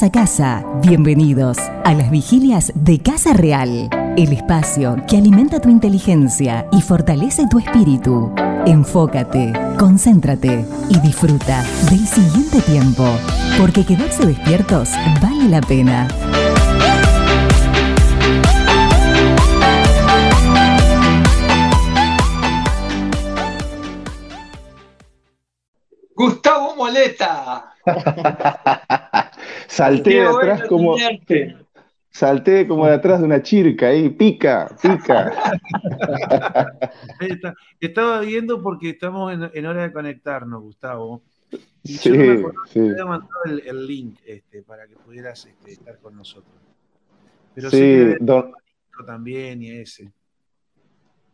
[0.00, 5.68] Bienvenidos a casa, bienvenidos a las vigilias de Casa Real, el espacio que alimenta tu
[5.68, 8.32] inteligencia y fortalece tu espíritu.
[8.64, 13.04] Enfócate, concéntrate y disfruta del siguiente tiempo,
[13.58, 16.08] porque quedarse despiertos vale la pena.
[26.14, 27.74] Gustavo Moleta.
[29.70, 30.96] Salté de atrás como.
[32.10, 35.32] Salté como de atrás de una chirca ahí, pica, pica.
[37.80, 41.22] Estaba viendo porque estamos en, hora de conectarnos, Gustavo.
[41.84, 42.80] Y sí, yo sí.
[42.80, 46.52] te había mandado el, link este, para que pudieras este, estar con nosotros.
[47.54, 48.52] Pero sí, don,
[49.06, 50.12] también y ese.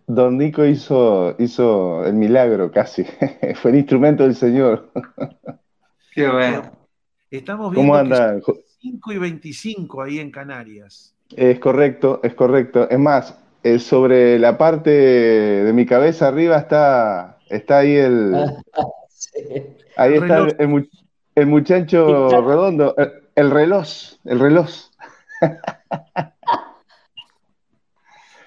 [0.07, 3.05] Don Nico hizo, hizo el milagro casi.
[3.63, 4.93] Fue el instrumento del Señor.
[6.13, 6.86] Qué bueno.
[7.31, 8.37] Estamos viendo ¿Cómo anda?
[8.81, 11.15] 5 y 25 ahí en Canarias.
[11.37, 12.89] Es correcto, es correcto.
[12.89, 18.35] Es más, es sobre la parte de mi cabeza arriba está, está ahí el.
[19.99, 20.85] Ahí El está el, el mu-
[21.35, 23.87] el muchacho redondo, el, el reloj,
[24.27, 24.69] el reloj.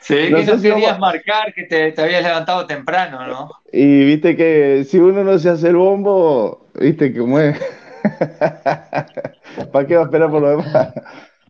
[0.10, 3.52] No que no si querías vamos- marcar que te, te habías levantado temprano, ¿no?
[3.72, 7.60] Y viste que si uno no se hace el bombo, viste cómo es.
[9.72, 10.94] ¿Para qué va a esperar por lo demás?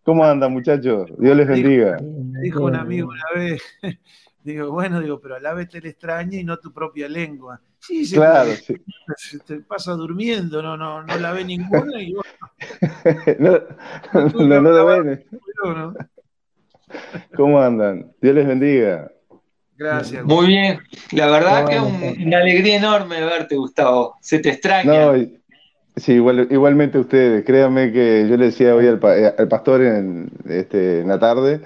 [0.03, 1.09] ¿Cómo anda, muchachos?
[1.17, 1.97] Dios les bendiga.
[2.01, 3.61] Me dijo un amigo una vez,
[4.43, 7.59] digo, bueno, digo, pero al ave te le extraña y no tu propia lengua.
[7.79, 8.75] Sí, se, Claro, sí.
[9.17, 12.29] se te pasa durmiendo, no, no, no la ve ninguna y bueno,
[13.39, 15.25] No, no, no lo ven.
[17.35, 18.11] ¿Cómo andan?
[18.21, 19.11] Dios les bendiga.
[19.77, 20.25] Gracias.
[20.25, 20.79] Muy bien.
[21.13, 24.17] La verdad No, que un- una alegría enorme verte, Gustavo.
[24.21, 24.91] Se te extraña.
[25.05, 25.38] No, y-
[25.99, 27.43] sí, igual- igualmente ustedes.
[27.45, 31.61] Créanme que yo le decía hoy al, eh, al pastor en, este, en la tarde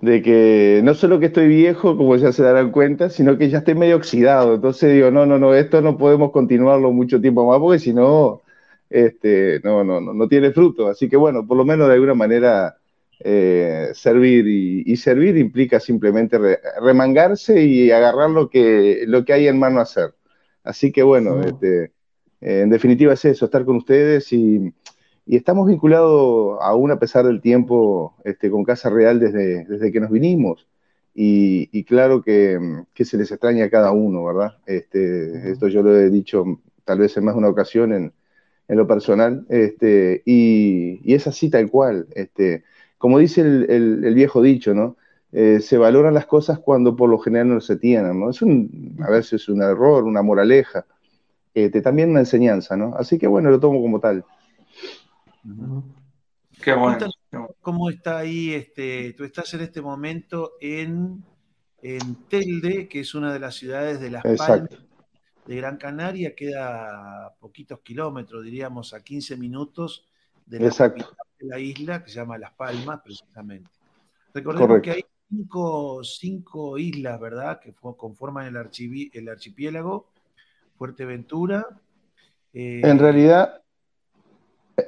[0.00, 3.58] de que no solo que estoy viejo, como ya se darán cuenta, sino que ya
[3.58, 4.54] estoy medio oxidado.
[4.56, 8.42] Entonces digo, no, no, no, esto no podemos continuarlo mucho tiempo más porque si no,
[8.90, 10.88] este, no, no, no, no tiene fruto.
[10.88, 12.78] Así que bueno, por lo menos de alguna manera
[13.20, 19.32] eh, servir y, y servir implica simplemente re- remangarse y agarrar lo que, lo que
[19.34, 20.14] hay en mano a hacer.
[20.64, 21.48] Así que bueno, Sí.
[21.48, 21.92] este,
[22.40, 24.72] en definitiva es eso, estar con ustedes y,
[25.26, 30.00] y estamos vinculados aún a pesar del tiempo este, con Casa Real desde, desde que
[30.00, 30.66] nos vinimos.
[31.14, 32.58] Y, y claro que,
[32.94, 34.58] que se les extraña a cada uno, ¿verdad?
[34.66, 36.44] Este, esto yo lo he dicho
[36.84, 38.12] tal vez en más de una ocasión en,
[38.68, 42.06] en lo personal, este, y, y es así tal cual.
[42.14, 42.64] Este,
[42.98, 44.96] como dice el, el- el viejo dicho, ¿no?
[45.32, 48.30] Eh, se valoran las cosas cuando por lo general no se tienen, ¿no?
[48.30, 50.86] Es un, a veces un error, una moraleja,
[51.54, 52.94] este, también una enseñanza, ¿no?
[52.96, 54.24] Así que bueno, lo tomo como tal.
[56.62, 56.98] Qué bueno.
[56.98, 57.14] Cuéntanos
[57.60, 58.52] ¿Cómo está ahí?
[58.54, 61.22] Este, tú estás en este momento en,
[61.82, 64.68] en Telde, que es una de las ciudades de Las Palmas
[65.46, 70.06] de Gran Canaria, queda a poquitos kilómetros, diríamos a 15 minutos
[70.44, 71.06] de la Exacto.
[71.38, 73.70] de la isla, que se llama Las Palmas, precisamente.
[74.34, 74.84] Recordemos Correcto.
[74.84, 80.10] que hay cinco, cinco islas, ¿verdad?, que fo- conforman el, archivi- el archipiélago,
[80.78, 81.66] Fuerteventura.
[82.54, 83.60] eh, En realidad,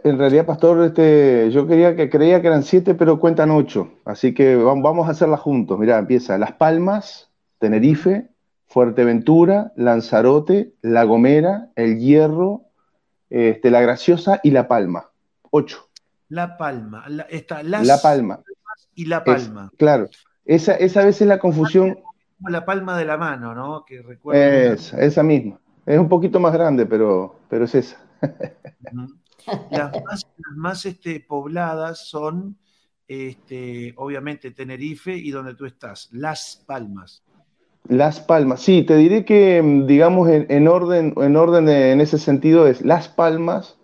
[0.04, 3.92] en realidad, Pastor, este, yo quería que creía que eran siete, pero cuentan ocho.
[4.04, 5.78] Así que vam- vamos a hacerlas juntos.
[5.78, 8.28] Mirá, empieza Las Palmas, Tenerife,
[8.68, 12.62] Fuerteventura, Lanzarote, La Gomera, El Hierro,
[13.28, 15.10] este, La Graciosa y La Palma.
[15.50, 15.88] Ocho.
[16.28, 18.40] La Palma, la- está Las La Palma.
[18.94, 19.70] y La Es- Palma.
[19.76, 20.08] claro.
[20.44, 21.94] Esa, esa vez es la confusión.
[21.94, 23.84] Como la palma de la mano, ¿no?
[23.84, 24.72] Que recuerda.
[24.72, 25.60] Esa, esa misma.
[25.90, 27.96] Es un poquito más grande, pero, pero es esa.
[29.70, 32.58] Las más, las más, este, pobladas son,
[33.08, 37.24] este, obviamente, Tenerife y donde tú estás, Las Palmas.
[37.88, 42.00] Las Palmas, sí, te diré que, mm, digamos, en, en orden, en orden de- en
[42.00, 43.78] ese sentido es Las Palmas,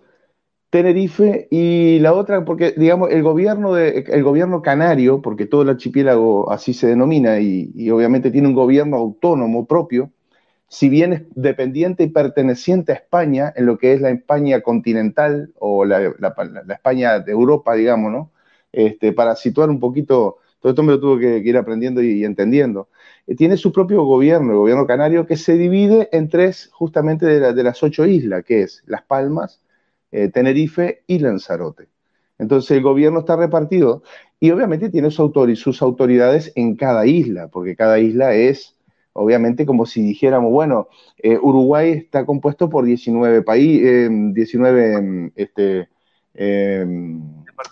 [0.71, 5.71] Tenerife y la otra, porque, digamos, el gobierno, de, el gobierno canario, porque todo el
[5.71, 10.13] archipiélago así se denomina y, y obviamente tiene un gobierno autónomo propio,
[10.69, 15.53] si bien es dependiente y perteneciente a España, en lo que es la España continental
[15.59, 16.13] o la,
[16.69, 18.33] España de Europa, digamos, ¿no?
[18.73, 22.89] Este, para situar un poquito, todo esto me lo tuve que, ir aprendiendo y, entendiendo.
[23.27, 27.41] Eh, tiene su propio gobierno, el gobierno canario, que se divide en tres justamente de,
[27.41, 29.63] la- de las ocho islas, que es Las Palmas,
[30.13, 31.89] eh, Tenerife y Lanzarote.
[32.39, 34.03] Entonces el gobierno está repartido
[34.41, 38.76] y obviamente tiene sus autoridades en cada isla, porque cada isla es
[39.17, 45.89] obviamente como si dijéramos, bueno, eh, Uruguay está compuesto por 19 países, 19 este,
[46.35, 46.87] eh,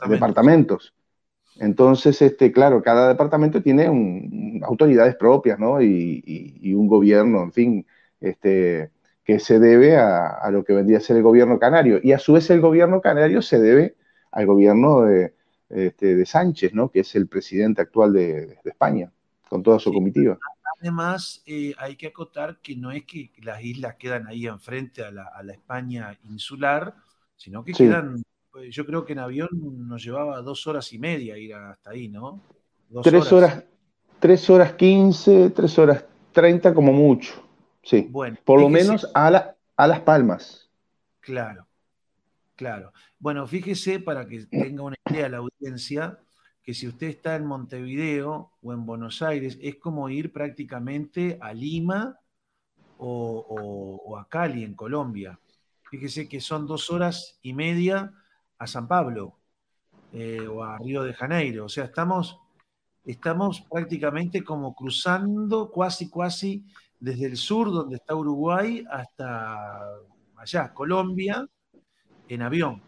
[0.08, 0.94] departamentos.
[1.61, 3.87] Entonces, este, claro, cada departamento tiene
[4.62, 5.81] autoridades propias, ¿no?
[5.81, 7.87] Y, un gobierno, en fin,
[8.20, 8.90] este,
[9.25, 12.00] que se debe a, lo que vendría a ser el gobierno canario.
[12.02, 13.94] Y a su vez el gobierno canario se debe
[14.32, 15.35] al gobierno de,
[15.70, 16.90] este, Sánchez, ¿no?
[16.90, 19.12] Que es el presidente actual de, España,
[19.49, 20.38] con toda su comitiva.
[20.85, 25.11] Además, eh, hay que acotar que no es que las islas quedan ahí enfrente a
[25.11, 26.95] la, España insular,
[27.37, 28.23] sino que quedan
[28.53, 29.49] pues, yo creo que en avión
[29.89, 32.43] nos llevaba dos horas y media ir hasta ahí, ¿no?
[33.03, 33.65] tres horas.
[34.21, 37.33] tres horas quince, tres horas treinta como mucho.
[37.83, 38.07] Sí.
[38.11, 40.69] Bueno, Por lo menos a, a Las Palmas.
[41.21, 41.67] Claro,
[42.57, 42.93] claro.
[43.19, 46.19] Bueno, fíjese para que tenga una idea la audiencia,
[46.64, 51.52] que si usted está en Montevideo o en Buenos Aires, es como ir prácticamente a
[51.52, 52.19] Lima
[52.96, 55.38] o, o a Cali, en Colombia.
[55.90, 58.12] Fíjese que son dos horas y media
[58.58, 59.38] a San Pablo
[60.12, 61.66] eh, o a Río de Janeiro.
[61.66, 62.38] O sea, estamos,
[63.05, 66.64] estamos prácticamente como cruzando cuasi, cuasi
[66.99, 69.82] desde el sur, donde está Uruguay, hasta
[70.37, 71.46] allá, Colombia,
[72.28, 72.82] en avión.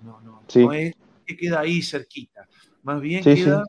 [0.00, 0.94] No, no, no es
[1.26, 2.48] que queda ahí cerquita.
[2.82, 3.64] Más bien queda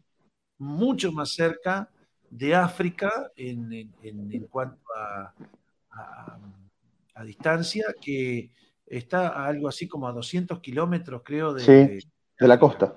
[0.57, 1.89] mucho más cerca
[2.29, 3.91] de África en,
[4.49, 5.33] cuanto a,
[5.91, 8.49] a, distancia que
[8.87, 11.63] está algo así como a 200 kilómetros, creo, de,
[12.39, 12.95] de, la costa,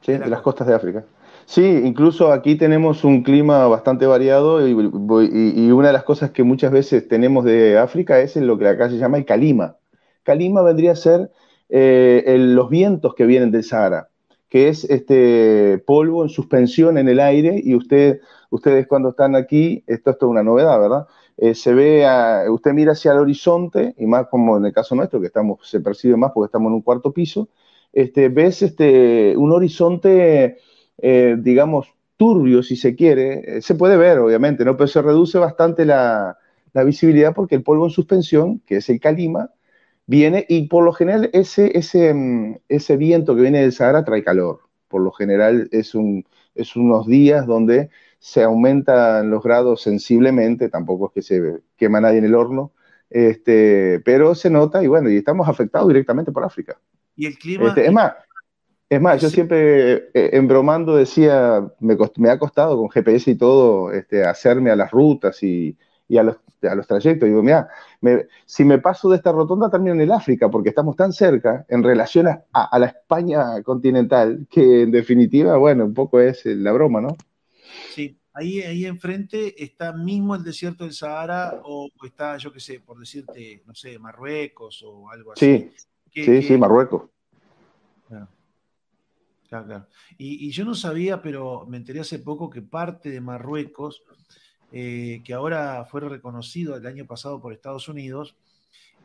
[0.00, 1.04] sí, de, las costas de África.
[1.44, 6.72] Sí, incluso aquí tenemos un clima bastante variado y, una de las cosas que muchas
[6.72, 9.76] veces tenemos de África es lo que acá se llama el calima.
[10.22, 11.30] Calima vendría a ser
[11.68, 14.08] eh, los vientos que vienen del Sahara,
[14.52, 18.20] que es este polvo en suspensión en el aire y usted,
[18.50, 21.06] ustedes cuando están aquí, esto es toda una novedad, ¿verdad?
[21.38, 22.06] Eh, se ve,
[22.50, 25.80] usted mira hacia el horizonte, y más como en el caso nuestro, que estamos, se
[25.80, 27.48] percibe más porque estamos en un cuarto piso,
[27.94, 30.58] este, ves este, un horizonte,
[30.98, 31.86] eh, digamos,
[32.18, 33.56] turbio, si se quiere.
[33.56, 34.76] Eh, se puede ver, obviamente, ¿no?
[34.76, 36.36] pero se reduce bastante la,
[36.84, 39.48] visibilidad porque el polvo en suspensión, que es el calima,
[40.06, 44.22] viene y por lo general ese, ese, mm, ese viento que viene del Sahara trae
[44.22, 44.60] calor.
[44.88, 51.06] Por lo general es, un, es unos días donde se aumentan los grados sensiblemente, tampoco
[51.06, 52.72] es que se quema nadie en el horno,
[53.10, 56.78] este, pero se nota y bueno, y estamos afectados directamente por África.
[57.16, 57.68] Y el clima...
[57.68, 58.12] Este, es más,
[58.88, 63.34] es más, yo siempre eh, en bromando decía, me, me, ha costado con GPS y
[63.34, 65.76] todo este, hacerme a las rutas y,
[66.10, 67.28] a, los, a, los, trayectos.
[67.28, 67.68] Digo, mira,
[68.44, 71.82] si me paso de esta rotonda también en el África, porque estamos tan cerca en
[71.82, 77.00] relación a, a, la España continental, que en definitiva, bueno, un poco es la broma,
[77.00, 77.16] ¿no?
[77.94, 82.80] Sí, ahí, ahí enfrente está mismo el desierto del Sahara o está, yo qué sé,
[82.80, 85.70] por decirte, no sé, Marruecos o algo así.
[86.12, 87.04] Sí, sí, sí, Marruecos.
[88.08, 88.28] Claro.
[89.48, 94.02] Claro, Y, yo no sabía, pero me enteré hace poco que parte de Marruecos,
[94.74, 98.34] eh, que ahora fue reconocido el año pasado por Estados Unidos,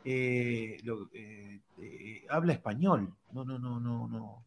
[0.02, 0.80] eh,
[1.12, 3.14] eh, habla español.
[3.32, 4.44] No, no, no, no, no.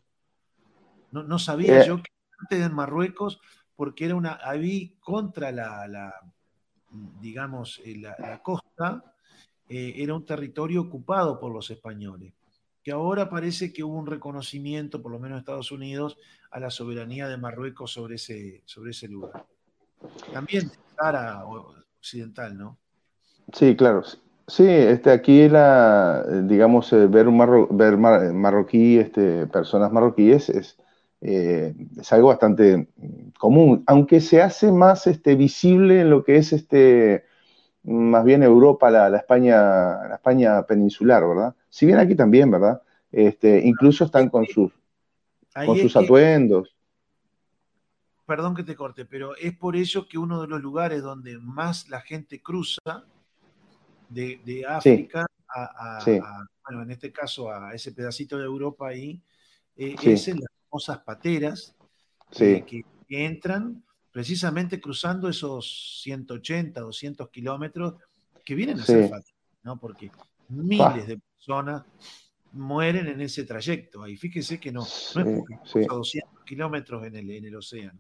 [1.12, 3.39] No, no sabía yo que parte de Marruecos
[3.75, 6.13] porque era una, ahí contra la,
[7.19, 9.13] digamos, la, costa,
[9.67, 12.33] era un territorio ocupado por los españoles,
[12.81, 16.17] que ahora parece que hubo un reconocimiento, por lo menos en Estados Unidos,
[16.50, 19.46] a la soberanía de Marruecos sobre ese, sobre ese lugar.
[20.31, 21.45] También Sahara
[22.00, 22.77] Occidental, ¿no?
[23.53, 24.03] Sí, claro.
[24.48, 30.77] Sí, este, aquí la, digamos, eh, ver, un ver marroquí, este, personas marroquíes es,
[31.21, 32.88] eh, es algo bastante
[33.39, 37.24] común, aunque se hace más este, visible en lo que es este,
[37.83, 39.55] más bien Europa, la, España,
[40.07, 41.55] la España peninsular, ¿verdad?
[41.69, 42.81] Si bien aquí también, ¿verdad?
[43.12, 44.71] Este, incluso están con sus,
[45.65, 46.75] con sus atuendos.
[48.31, 51.89] Perdón que te corte, pero es por ello que uno de los lugares donde más
[51.89, 52.79] la gente cruza
[54.07, 59.21] de, África a, bueno, en este caso a ese pedacito de Europa ahí,
[59.75, 61.75] eh, es en la famosas pateras
[62.39, 63.83] eh, que, entran
[64.13, 67.95] precisamente cruzando esos 180, 200 kilómetros
[68.45, 69.77] que vienen a ser fáciles, ¿no?
[69.77, 70.09] Porque
[70.47, 71.83] miles de personas
[72.53, 74.07] mueren en ese trayecto.
[74.07, 78.00] Y fíjese que no, no es porque 200 kilómetros en el, en el océano.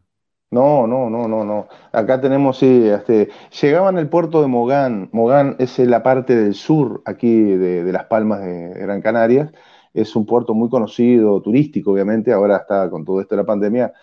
[0.51, 1.67] No, no, no, no, no.
[1.93, 3.29] Acá tenemos, sí, este,
[3.61, 5.09] llegaban al puerto de Mogán.
[5.13, 9.51] Mogán es la parte del sur aquí de, Las Palmas de Gran Canarias
[9.93, 13.93] es un puerto muy conocido, turístico, obviamente, ahora está con todo esto de la pandemia,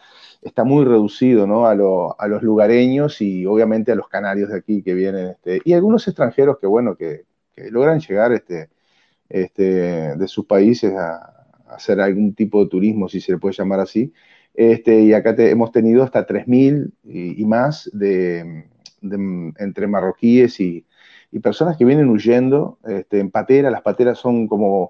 [0.43, 1.67] está muy reducido ¿no?
[1.67, 6.07] a, los lugareños y obviamente a los canarios de aquí que vienen, este, y algunos
[6.07, 7.27] extranjeros que, bueno, que,
[7.71, 8.71] logran llegar este,
[9.29, 11.35] este, de sus países a,
[11.69, 14.13] hacer algún tipo de turismo, si se le puede llamar así.
[14.59, 18.65] Este, y acá hemos tenido hasta 3.000 y, y, más de,
[19.01, 20.85] entre marroquíes y,
[21.31, 23.71] y, personas que vienen huyendo este, en patera.
[23.71, 24.89] Las pateras son como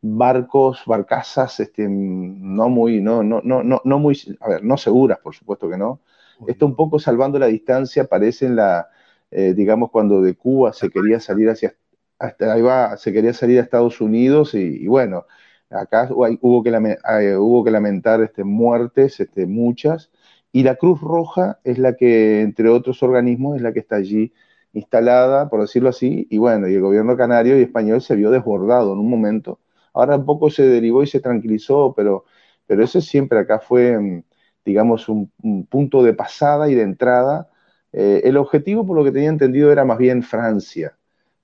[0.00, 5.34] barcos, barcazas, este, no muy, no, no, no, no, muy, a ver, no seguras, por
[5.34, 6.00] supuesto que no.
[6.46, 8.86] Esto un poco salvando la distancia, parece en la,
[9.32, 11.74] eh, digamos, cuando de Cuba se quería salir hacia,
[12.20, 15.26] hasta ahí va, se quería salir a Estados Unidos y, bueno,
[15.70, 20.10] acá hubo que, lamentar este, muertes, este, muchas,
[20.52, 24.32] y la Cruz Roja es la que, entre otros organismos, es la que está allí
[24.72, 28.92] instalada, por decirlo así, y bueno, y el gobierno canario y español se vio desbordado
[28.92, 29.60] en un momento.
[29.92, 32.24] Ahora un poco se derivó y se tranquilizó, pero,
[32.66, 34.22] pero ese siempre acá fue, mm,
[34.64, 35.32] digamos, un,
[35.68, 37.48] punto de pasada y de entrada.
[37.92, 40.97] Eh, el objetivo, por lo que tenía entendido, era más bien Francia.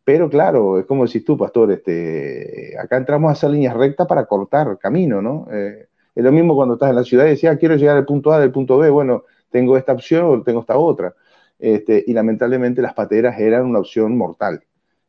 [0.05, 4.27] Pero claro, es como decís tú, pastor, este, acá entramos a hacer líneas rectas para
[4.27, 5.47] cortar camino, ¿no?
[5.51, 8.05] Eh, es lo mismo cuando estás en la ciudad y decías, ah, quiero llegar al
[8.05, 11.15] punto A del punto B, bueno, tengo esta opción o tengo esta otra.
[11.59, 14.63] Este, y lamentablemente las pateras eran una opción mortal.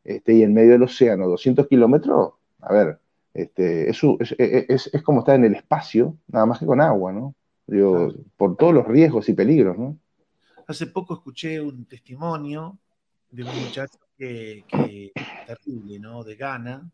[0.04, 3.00] Este, y en medio del océano, 200 kilómetros, a ver,
[3.34, 4.02] este, es,
[4.38, 7.36] es, es, como estar en el espacio, nada más que con agua, ¿no?
[7.68, 9.98] Digo, Por todos los riesgos y peligros, ¿no?
[10.68, 12.78] Hace poco escuché un testimonio
[13.32, 15.12] de un muchacho que,
[15.46, 16.24] terrible, ¿no?
[16.24, 16.92] De Ghana.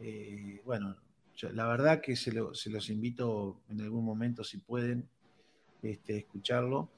[0.00, 0.96] Eh, bueno,
[1.52, 5.08] la verdad que se, los invito en algún momento, si pueden,
[5.82, 6.90] este, escucharlo.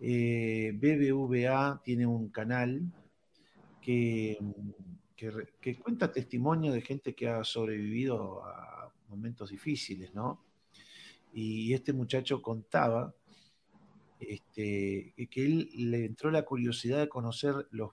[0.00, 2.82] Eh, BBVA tiene un canal
[3.80, 4.38] que
[5.16, 10.44] que, cuenta testimonio de gente que ha sobrevivido a momentos difíciles, ¿no?
[11.32, 13.14] Y este muchacho contaba
[14.20, 17.92] este, que él le entró la curiosidad de conocer los,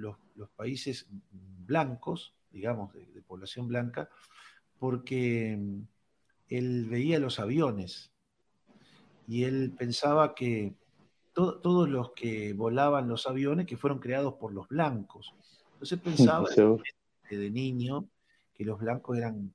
[0.00, 0.16] los,
[0.56, 4.08] países blancos, digamos, de, población blanca,
[4.78, 5.82] porque mm,
[6.48, 8.10] él veía los aviones
[9.28, 10.74] y él pensaba que
[11.32, 15.32] todos los que volaban los aviones que fueron creados por los blancos.
[15.74, 16.48] Entonces pensaba
[17.30, 18.08] de niño
[18.52, 19.54] que los blancos eran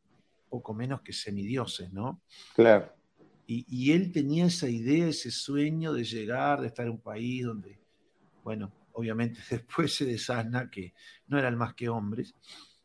[0.49, 2.21] poco menos que semidioses, ¿no?
[2.55, 2.93] Claro.
[3.47, 7.77] Y, él tenía esa idea, ese sueño de llegar, de estar en un país donde,
[8.43, 10.93] bueno, obviamente después se desasna que
[11.27, 12.35] no eran más que hombres,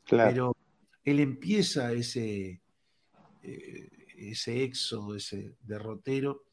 [0.04, 0.30] claro.
[0.30, 0.56] pero
[1.04, 2.60] él empieza ese,
[3.42, 6.44] eh, ese éxodo, ese derrotero,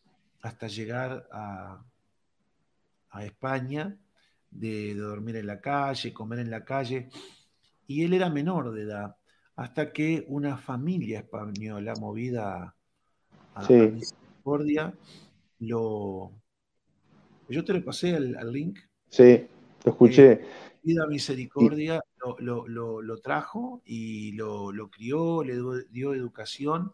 [0.41, 1.83] hasta llegar a,
[3.09, 3.97] a España
[4.51, 7.09] de, dormir en la calle, comer en la calle,
[7.87, 9.15] y él era menor de edad,
[9.55, 12.75] hasta que una familia española movida
[13.55, 14.93] a, Misericordia
[15.59, 16.31] lo...
[17.49, 18.77] Yo te lo pasé al, link.
[19.09, 19.47] Sí,
[19.85, 20.41] lo escuché.
[20.83, 22.01] Vida eh, Misericordia
[22.39, 25.55] lo, lo, trajo y lo, crió, le
[25.91, 26.93] dio, educación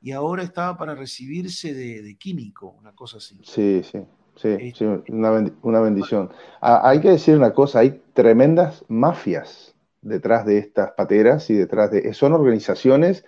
[0.00, 3.38] y ahora estaba para recibirse de, de, químico, una cosa así.
[3.44, 4.00] Sí, sí.
[4.36, 6.30] Sí, una, bendición.
[6.60, 11.90] Ah, hay que decir una cosa, hay tremendas mafias detrás de estas pateras y detrás
[11.90, 12.12] de...
[12.14, 13.24] Son organizaciones,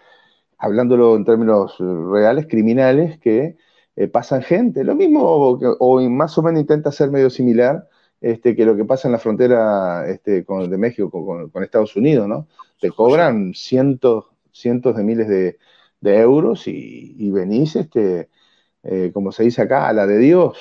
[0.59, 3.57] hablándolo en términos reales, criminales, que
[3.97, 4.83] eh, pasan gente.
[4.83, 7.88] Lo mismo, o, más o menos intenta ser medio similar
[8.25, 11.11] este, que lo que pasa en la frontera este, de México
[11.52, 12.49] con, Estados Unidos, ¿no?
[12.81, 15.59] Te cobran cientos, cientos de miles de,
[16.02, 18.31] euros y, venís, este,
[18.83, 20.59] eh, como se dice acá, a la de Dios,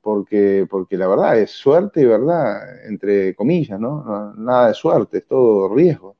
[0.00, 4.32] porque, porque la verdad es suerte y verdad, entre comillas, ¿no?
[4.38, 6.16] Nada de suerte, es todo riesgo.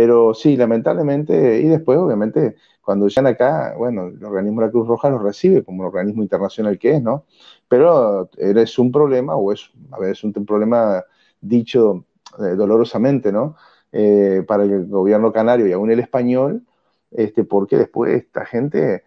[0.00, 4.86] Pero sí, lamentablemente, y después, obviamente, cuando llegan acá, bueno, el organismo de la Cruz
[4.86, 7.24] Roja los recibe como un organismo internacional que es, ¿no?
[7.66, 11.02] Pero es un problema, o es, a ver, es un problema
[11.40, 12.04] dicho
[12.38, 13.56] eh, dolorosamente, ¿no?
[13.90, 16.62] Eh, para el gobierno canario y aún el español,
[17.10, 19.02] este, porque después esta gente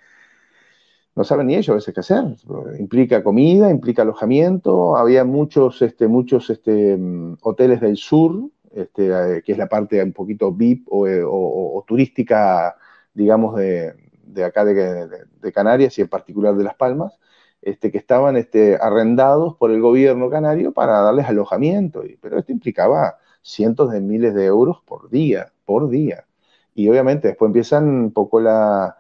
[1.16, 2.36] no saben ni ellos a veces qué hacer.
[2.80, 4.98] Implica comida, implica alojamiento.
[4.98, 10.02] Había muchos, este, muchos este, mm, hoteles del sur, este, eh, que es la parte
[10.04, 12.76] un poquito VIP eh, o, turística,
[13.14, 13.96] digamos, de,
[14.44, 17.20] acá de, Canarias y en particular de Las Palmas,
[17.62, 22.04] este, que estaban este, arrendados por el gobierno canario para darles alojamiento.
[22.22, 26.26] Pero esto implicaba cientos de miles de euros por día, por día.
[26.74, 28.96] Y obviamente después empiezan un poco la,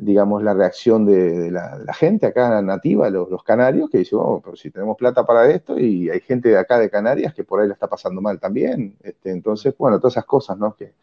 [0.00, 4.56] digamos, la reacción de, la, gente acá nativa, los, los canarios, que dicen, oh, pero
[4.56, 7.68] si tenemos plata para esto y hay gente de acá de Canarias que por ahí
[7.68, 8.96] la está pasando mal también.
[9.02, 10.74] Este, entonces, bueno, todas esas cosas, ¿no?
[10.74, 10.94] Que,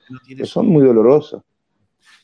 [0.45, 1.43] son muy dolorosas.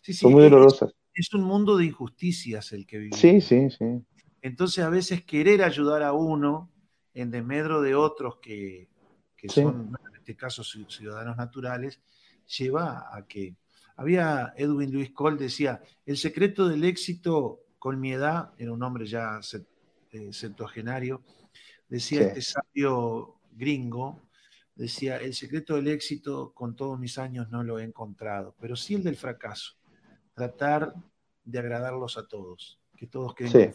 [0.01, 0.93] Sí, sí, son muy dolorosas.
[1.13, 3.19] Es un mundo de injusticias el que vivimos.
[3.19, 4.03] Sí, sí, sí.
[4.41, 6.71] Entonces, a veces querer ayudar a uno
[7.13, 8.89] en desmedro de otros que,
[9.37, 12.01] que son, en este caso, ciudadanos naturales,
[12.57, 13.55] lleva a que
[14.03, 19.05] había Edwin Luis Cole decía, el secreto del éxito con mi edad, era un hombre
[19.05, 19.39] ya
[20.11, 21.23] eh, centogenario,
[21.87, 24.21] decía este sabio gringo,
[24.75, 28.95] decía, el secreto del éxito con todos mis años no lo he encontrado, pero sí
[28.95, 29.75] el del fracaso,
[30.33, 30.93] tratar
[31.45, 33.73] de agradarlos a todos, que todos queden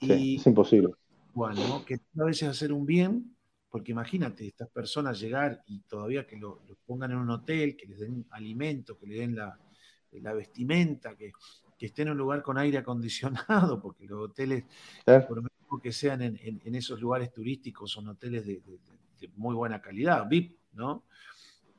[0.00, 0.06] sí.
[0.06, 0.92] y, es imposible.
[1.34, 3.36] Bueno, que a veces hacer un bien,
[3.72, 8.00] porque imagínate, estas personas llegar y todavía que lo, pongan en un hotel, que les
[8.00, 9.58] den alimento, que le den la,
[10.34, 11.32] vestimenta, que,
[11.80, 14.64] estén en un lugar con aire acondicionado, porque los hoteles,
[15.06, 18.60] por lo menos que sean en, esos lugares turísticos, son hoteles de,
[19.36, 21.04] muy buena calidad, VIP, ¿no?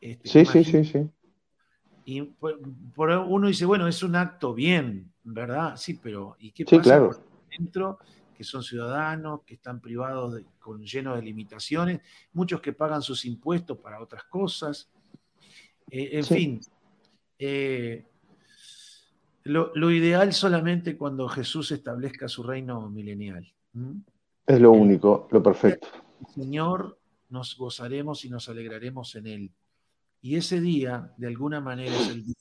[0.01, 1.09] Este, sí, sí, sí, sí.
[2.05, 5.77] Y por, uno dice, bueno, es un acto bien, ¿verdad?
[5.77, 7.11] Sí, pero ¿y qué pasa claro.
[7.55, 7.99] dentro?
[8.33, 12.01] Que son ciudadanos, que están privados, con llenos de limitaciones,
[12.33, 14.89] muchos que pagan sus impuestos para otras cosas.
[15.89, 16.61] Eh, en fin,
[17.37, 18.05] eh,
[19.43, 23.51] lo, ideal solamente cuando Jesús establezca su reino milenial.
[24.45, 25.87] Es lo único, lo perfecto.
[26.33, 26.97] Señor
[27.29, 29.51] nos gozaremos y nos alegraremos en él.
[30.21, 32.35] Y ese día, de alguna manera, es el día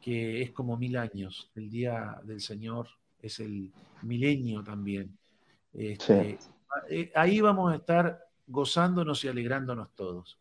[0.00, 1.50] que es como mil años.
[1.54, 2.88] El día del Señor
[3.20, 3.72] es el
[4.02, 5.16] milenio también.
[5.72, 6.38] Este,
[6.90, 10.38] eh, ahí vamos a estar gozándonos y alegrándonos todos.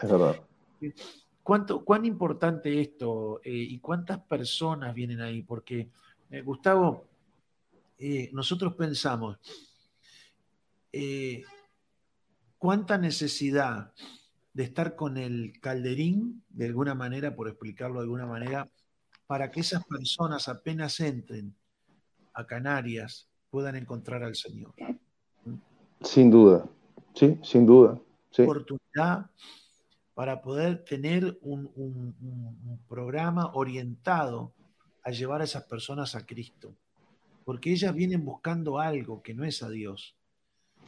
[0.00, 0.40] Es verdad.
[1.42, 5.42] ¿Cuánto, ¿Cuán importante esto eh, y cuántas personas vienen ahí?
[5.42, 5.90] Porque,
[6.30, 7.06] eh, Gustavo,
[8.32, 9.36] nosotros pensamos,
[12.56, 13.92] cuánta necesidad
[14.54, 18.70] de estar con el calderín, de alguna manera, por explicarlo de alguna manera,
[19.26, 21.54] para que esas personas apenas entren
[22.34, 24.72] a Canarias puedan encontrar al Señor.
[26.00, 26.68] Sin duda,
[27.14, 28.00] sí, sin duda.
[28.38, 29.30] Oportunidad
[30.14, 32.14] para poder tener un,
[32.88, 34.52] programa orientado
[35.02, 36.74] a llevar a esas personas a Cristo,
[37.44, 40.16] porque ellas vienen buscando algo que no es a Dios.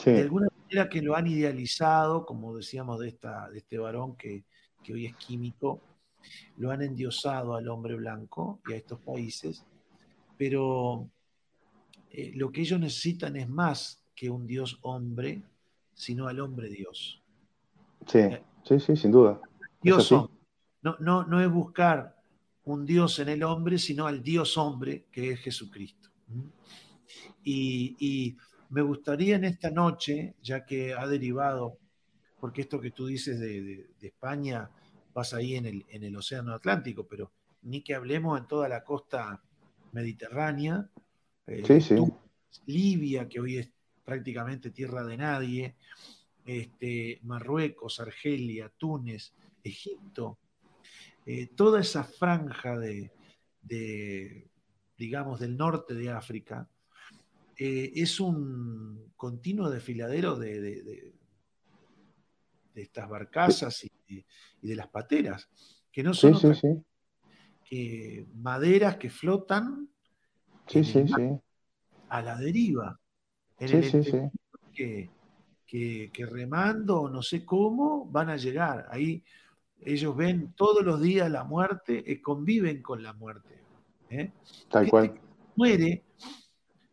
[0.04, 0.48] De alguna
[0.90, 4.44] que lo han idealizado, como decíamos de, esta, de este varón que,
[4.90, 5.80] hoy es químico,
[6.56, 9.64] lo han endiosado al hombre blanco y a estos países,
[10.36, 11.08] pero
[12.12, 15.42] eh, lo que ellos necesitan es más que un Dios hombre,
[15.94, 17.22] sino al hombre Dios.
[18.06, 19.40] Sí, eh, sí, sí, sin duda.
[19.80, 20.10] Dios
[20.82, 22.16] No, no, no es buscar
[22.64, 26.10] un Dios en el hombre, sino al Dios hombre que es Jesucristo.
[27.44, 28.36] y
[28.72, 31.76] me gustaría en esta noche, ya que ha derivado,
[32.40, 34.70] porque esto que tú dices de, España
[35.12, 37.30] pasa ahí en el, en el, Océano Atlántico, pero
[37.62, 39.42] ni que hablemos en toda la costa
[39.92, 40.88] mediterránea,
[41.46, 41.62] eh,
[42.66, 43.70] Libia, que hoy es
[44.04, 45.76] prácticamente tierra de nadie,
[46.44, 50.38] este, Marruecos, Argelia, Túnez, Egipto,
[51.24, 53.10] eh, toda esa franja de,
[54.96, 56.68] digamos, del norte de África,
[57.56, 61.12] eh, es un continuo desfiladero de, de,
[62.74, 64.24] estas barcazas y,
[64.62, 65.48] de las pateras,
[65.90, 66.40] que no son
[67.64, 69.91] que maderas que flotan
[72.08, 72.98] a la deriva.
[73.58, 73.80] En
[74.72, 75.10] que,
[75.66, 78.86] que, que, remando, no sé cómo, van a llegar.
[78.90, 79.22] Ahí
[79.84, 83.60] ellos ven todos los días la muerte y conviven con la muerte.
[84.10, 84.32] ¿eh?
[84.68, 85.14] Tal cual.
[85.56, 86.04] Muere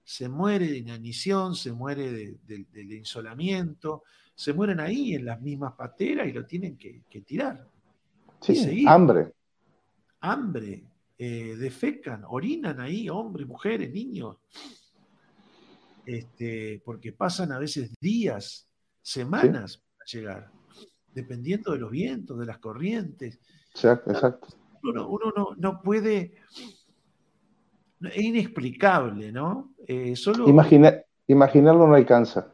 [0.10, 4.02] se muere de inanición, se muere del insolamiento,
[4.34, 7.68] se mueren ahí en las mismas pateras y lo tienen que, tirar.
[8.42, 9.32] Sí, hambre.
[10.22, 10.84] Hambre,
[11.22, 14.38] eh, defecan, orinan ahí, hombres, mujeres, niños.
[16.06, 18.70] Este, porque pasan a veces días,
[19.02, 20.52] semanas para llegar,
[21.14, 23.40] dependiendo de los vientos, de las corrientes.
[23.72, 24.48] Exacto, exacto.
[24.82, 26.36] Uno, no, no puede
[28.02, 29.74] es inexplicable, ¿no?
[29.86, 32.52] Eh, solo, imaginarlo no alcanza.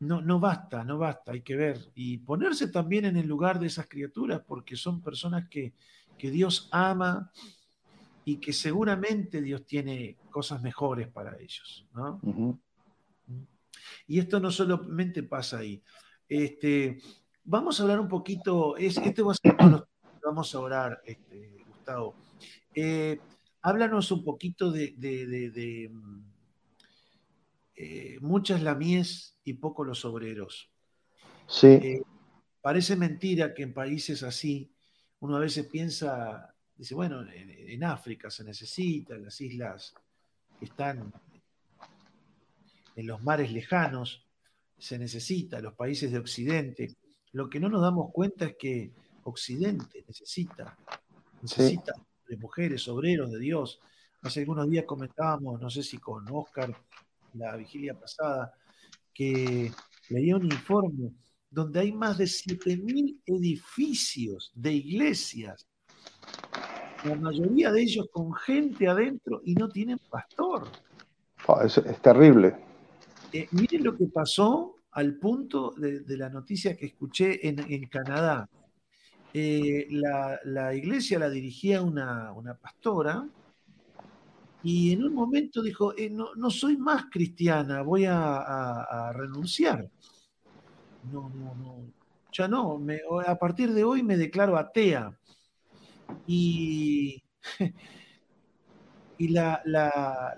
[0.00, 1.78] No, no basta, no basta, hay que ver.
[1.94, 5.74] Y ponerse también en el lugar de esas criaturas, porque son personas que,
[6.30, 7.30] Dios ama
[8.24, 12.20] y que seguramente Dios tiene cosas mejores para ellos, ¿no?
[14.06, 15.82] Y esto no solamente pasa ahí.
[16.28, 17.00] Este,
[17.44, 19.56] vamos a hablar un poquito, es, este va a ser
[20.24, 22.14] vamos a orar, este, Gustavo.
[22.74, 23.20] Eh,
[23.64, 26.20] Háblanos un poquito de, mm,
[27.76, 30.68] eh, muchas la mies y poco los obreros.
[31.46, 31.68] Sí.
[31.68, 32.02] Eh,
[32.60, 34.72] parece mentira que en países así
[35.22, 39.94] uno a veces piensa, dice, bueno, en, África se necesita, en las islas
[40.58, 41.12] que están
[42.96, 44.26] en los mares lejanos,
[44.76, 46.96] se necesita, los países de Occidente.
[47.34, 48.90] Lo que no nos damos cuenta es que
[49.22, 50.76] Occidente necesita,
[51.40, 51.94] necesita
[52.26, 53.78] de mujeres, obreros de Dios.
[54.22, 56.76] Hace algunos días comentábamos, no sé si con Oscar,
[57.34, 58.52] la vigilia pasada,
[59.14, 59.70] que
[60.08, 61.12] leía un informe
[61.52, 65.68] donde hay más de 7.000 edificios de iglesias,
[67.04, 70.68] la mayoría de ellos con gente adentro y no tienen pastor.
[71.46, 72.56] Ah, es, terrible.
[73.32, 78.48] Eh, miren lo que pasó al punto de, la noticia que escuché en, Canadá.
[79.34, 83.26] Eh, la, iglesia la dirigía una, pastora
[84.62, 89.90] y en un momento dijo, eh, no, soy más cristiana, voy a renunciar
[91.10, 91.92] no, no, no,
[92.32, 92.80] ya no,
[93.26, 95.16] a partir de hoy me declaro atea.
[96.26, 97.22] Y,
[99.18, 100.34] y la, la,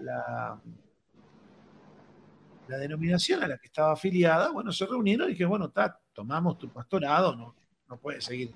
[2.69, 5.73] la, denominación a la que estaba afiliada, bueno, se reunieron y dije, bueno,
[6.13, 7.55] tomamos tu pastorado, no,
[7.89, 8.53] no puede seguir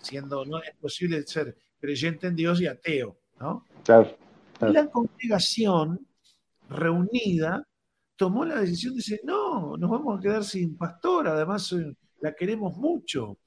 [0.00, 3.64] siendo, no es posible ser creyente en Dios y ateo, ¿no?
[3.84, 4.16] claro.
[4.60, 6.06] Y la congregación
[6.68, 7.66] reunida
[8.16, 12.34] tomó la decisión de decir, no, nos vamos a quedar sin pastor, además eh, la
[12.34, 13.38] queremos mucho.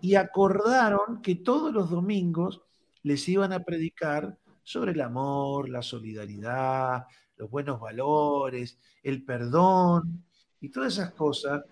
[0.00, 2.62] Y acordaron que todos los domingos
[3.02, 10.24] les iban a predicar sobre el amor, la solidaridad, los buenos valores, el perdón
[10.60, 11.64] y todas esas cosas,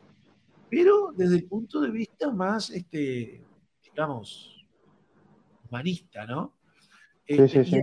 [0.70, 3.44] pero desde el punto de vista más, este,
[3.84, 4.64] digamos,
[5.68, 6.54] humanista, ¿no?
[7.26, 7.82] Sí, sí, sí.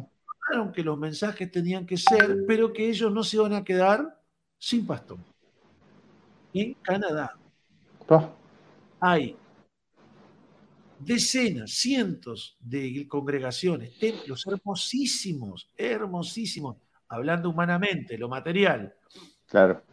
[0.73, 4.22] que los mensajes tenían que ser, pero que ellos no se iban a quedar
[4.63, 5.17] sin pastor.
[6.54, 7.38] En Canadá
[9.02, 9.36] hay
[10.99, 16.78] decenas, cientos de congregaciones, templos hermosísimos, hermosísimos,
[17.10, 18.95] hablando humanamente, lo material.
[19.47, 19.84] Claro.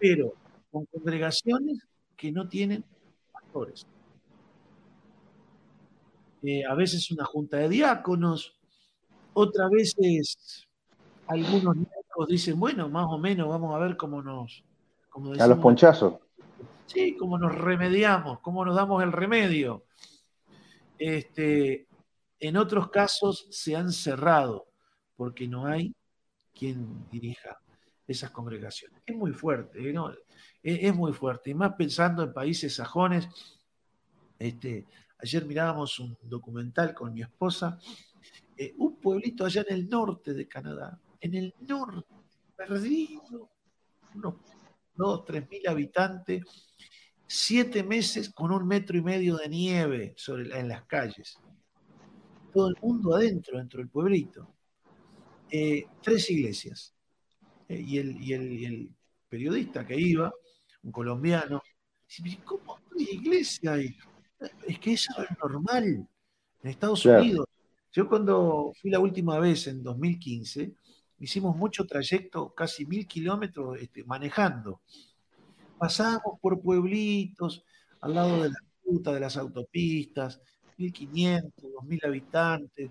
[0.00, 0.34] Pero
[0.72, 1.86] con congregaciones
[2.16, 2.84] que no tienen
[3.30, 3.86] pastores.
[6.42, 8.52] Eh, a veces una junta de diáconos,
[9.32, 10.66] otras veces
[11.28, 11.76] algunos
[12.28, 14.64] dicen, bueno, más o menos vamos a ver cómo nos...
[15.38, 16.14] a los ponchazos.
[16.86, 19.84] Sí, cómo nos remediamos, cómo nos damos el remedio.
[20.98, 21.86] Este,
[22.38, 24.66] en otros casos se han cerrado
[25.16, 25.94] porque no hay
[26.54, 27.60] quien dirija
[28.06, 29.00] esas congregaciones.
[29.06, 29.92] Es muy fuerte, ¿eh?
[29.92, 30.12] ¿no?
[30.62, 31.50] es, muy fuerte.
[31.50, 33.28] Y más pensando en países sajones.
[34.38, 34.86] Este,
[35.18, 37.78] ayer mirábamos un documental con mi esposa,
[38.56, 42.14] eh, un pueblito allá en el norte de Canadá, en el norte,
[42.56, 43.48] perdido,
[44.14, 44.34] unos
[44.94, 46.42] dos, tres mil habitantes,
[47.26, 51.38] siete meses con un metro y medio de nieve sobre, en las calles.
[52.52, 54.52] Todo el mundo adentro, dentro del pueblito.
[55.50, 56.92] Eh, tres iglesias.
[57.68, 57.98] Eh, y,
[58.32, 58.90] el,
[59.28, 60.30] periodista que iba,
[60.82, 61.62] un colombiano,
[62.06, 63.76] dice, ¿cómo hay iglesia?
[63.76, 67.46] Es que eso es normal en Estados Unidos.
[67.92, 70.72] Yo cuando fui la última vez en 2015,
[71.22, 74.80] hicimos mucho trayecto, casi mil kilómetros este, manejando.
[75.78, 77.64] Pasábamos por pueblitos
[78.00, 80.40] al lado de la ruta, de las autopistas,
[80.76, 82.90] 1500, 2000 habitantes.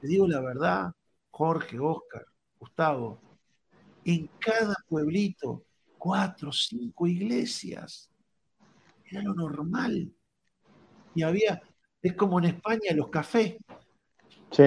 [0.00, 0.92] Te digo la verdad,
[1.30, 2.26] Jorge, Oscar,
[2.58, 3.20] Gustavo,
[4.04, 5.64] en cada pueblito,
[5.96, 8.10] cuatro, cinco iglesias.
[9.04, 10.12] Era lo normal.
[11.14, 11.62] Y había,
[12.02, 13.56] es como en España los cafés.
[14.50, 14.64] Sí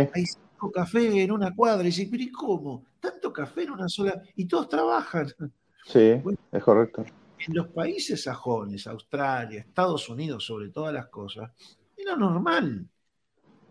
[0.74, 1.84] café en una cuadra.
[1.84, 2.86] Y dice, pero ¿y cómo?
[3.00, 4.22] Tanto café en una sola.
[4.36, 5.28] Y todos trabajan.
[5.86, 7.06] Sí, es correcto.
[7.40, 11.52] En los países sajones, Australia, Estados Unidos, sobre todas las cosas,
[11.96, 12.88] era normal.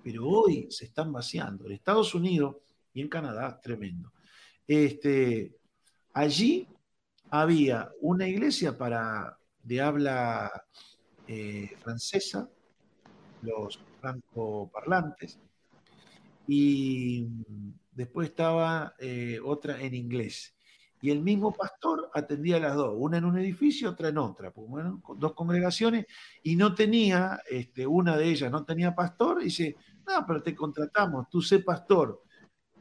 [0.03, 1.67] Pero hoy se están vaciando.
[1.67, 2.57] En Estados Unidos
[2.95, 4.13] y en Canadá, tremendo.
[4.67, 5.57] Este,
[6.15, 6.69] allí
[7.31, 10.65] había una iglesia para de habla
[11.27, 12.49] eh, francesa,
[13.43, 15.41] los francoparlantes,
[16.47, 17.27] y
[17.93, 20.55] después estaba eh, otra en inglés.
[21.01, 24.53] Y el mismo pastor atendía a las dos, una en un edificio, otra en otra,
[24.57, 26.07] bueno, dos congregaciones,
[26.43, 30.55] y no tenía, este, una de ellas no tenía pastor, y dice, no, pero te
[30.55, 32.23] contratamos, tú sé pastor,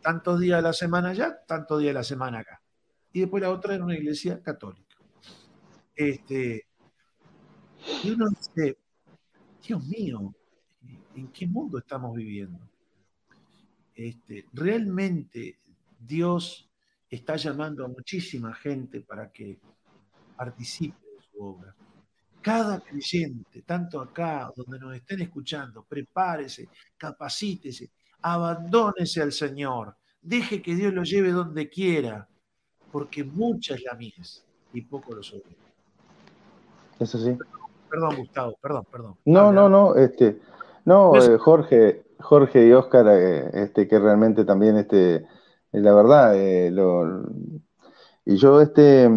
[0.02, 2.62] tantos días a la semana allá, tantos días a la semana acá.
[3.12, 4.96] Y después la otra en una iglesia católica.
[5.96, 6.68] Este,
[8.04, 8.78] y uno dice,
[9.66, 10.34] Dios mío,
[11.16, 12.60] ¿en qué mundo estamos viviendo?
[13.96, 15.60] Este, realmente
[15.98, 16.70] Dios
[17.10, 19.58] está llamando a muchísima gente para que
[20.36, 21.74] participe de su obra.
[22.42, 30.76] Cada creyente, tanto acá donde nos estén escuchando, prepárese, capacítese, abandónese al Señor, deje que
[30.76, 32.28] Dios lo lleve donde quiera,
[32.92, 35.56] porque mucha es la mies y poco lo sobre.
[37.00, 37.38] Eso sí.
[37.90, 39.18] perdón, Gustavo, perdón, perdón.
[39.26, 40.40] No, no, no, este,
[40.86, 45.26] no, eh, Jorge, Jorge y Oscar, eh, este, que realmente también, este,
[45.72, 46.72] la verdad, eh,
[48.26, 49.10] y yo, este,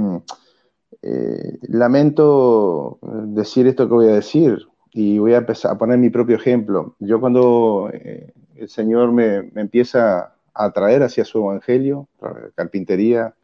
[1.68, 4.58] lamento decir esto que voy a decir,
[4.92, 6.96] y voy a empezar a poner mi propio ejemplo.
[6.98, 12.08] Yo cuando el Señor me, me empieza a atraer hacia su evangelio,
[12.54, 13.34] carpintería,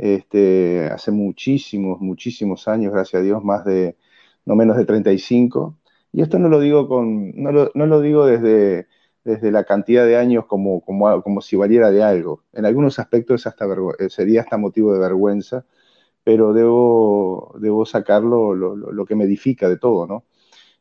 [0.00, 3.96] este, hace muchísimos, muchísimos años, gracias a Dios, más de,
[4.46, 5.76] no menos de 35.
[6.12, 8.88] Y esto no lo digo, con, no lo, no lo digo desde,
[9.24, 12.44] desde la cantidad de años como, como, como si valiera de algo.
[12.52, 13.66] En algunos aspectos hasta
[13.98, 15.64] eh, sería hasta motivo de vergüenza,
[16.24, 20.24] pero debo, debo sacarlo lo, que me edifica de todo, ¿no?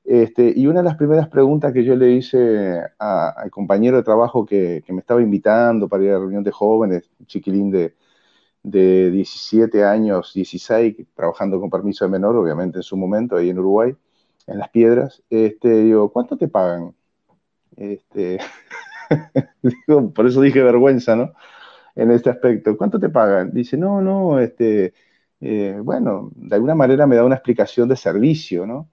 [0.04, 4.45] Este, y una de las primeras preguntas que yo le hice al compañero de trabajo
[4.45, 7.95] que, que, me estaba invitando para ir a la reunión de jóvenes, chiquilín de,
[8.63, 13.60] de 17 años, 16, trabajando con permiso de menor, obviamente en su momento, ahí en
[13.60, 13.95] Uruguay,
[14.47, 16.95] en Las Piedras, este, digo, ¿cuánto te pagan?
[17.80, 18.39] Este,
[20.13, 21.34] por eso dije vergüenza, ¿no?
[21.96, 23.52] En este aspecto, ¿cuánto te pagan?
[23.54, 24.94] Dice, no, no, este,
[25.42, 28.89] eh, bueno, de alguna manera me da una explicación de servicio, ¿no?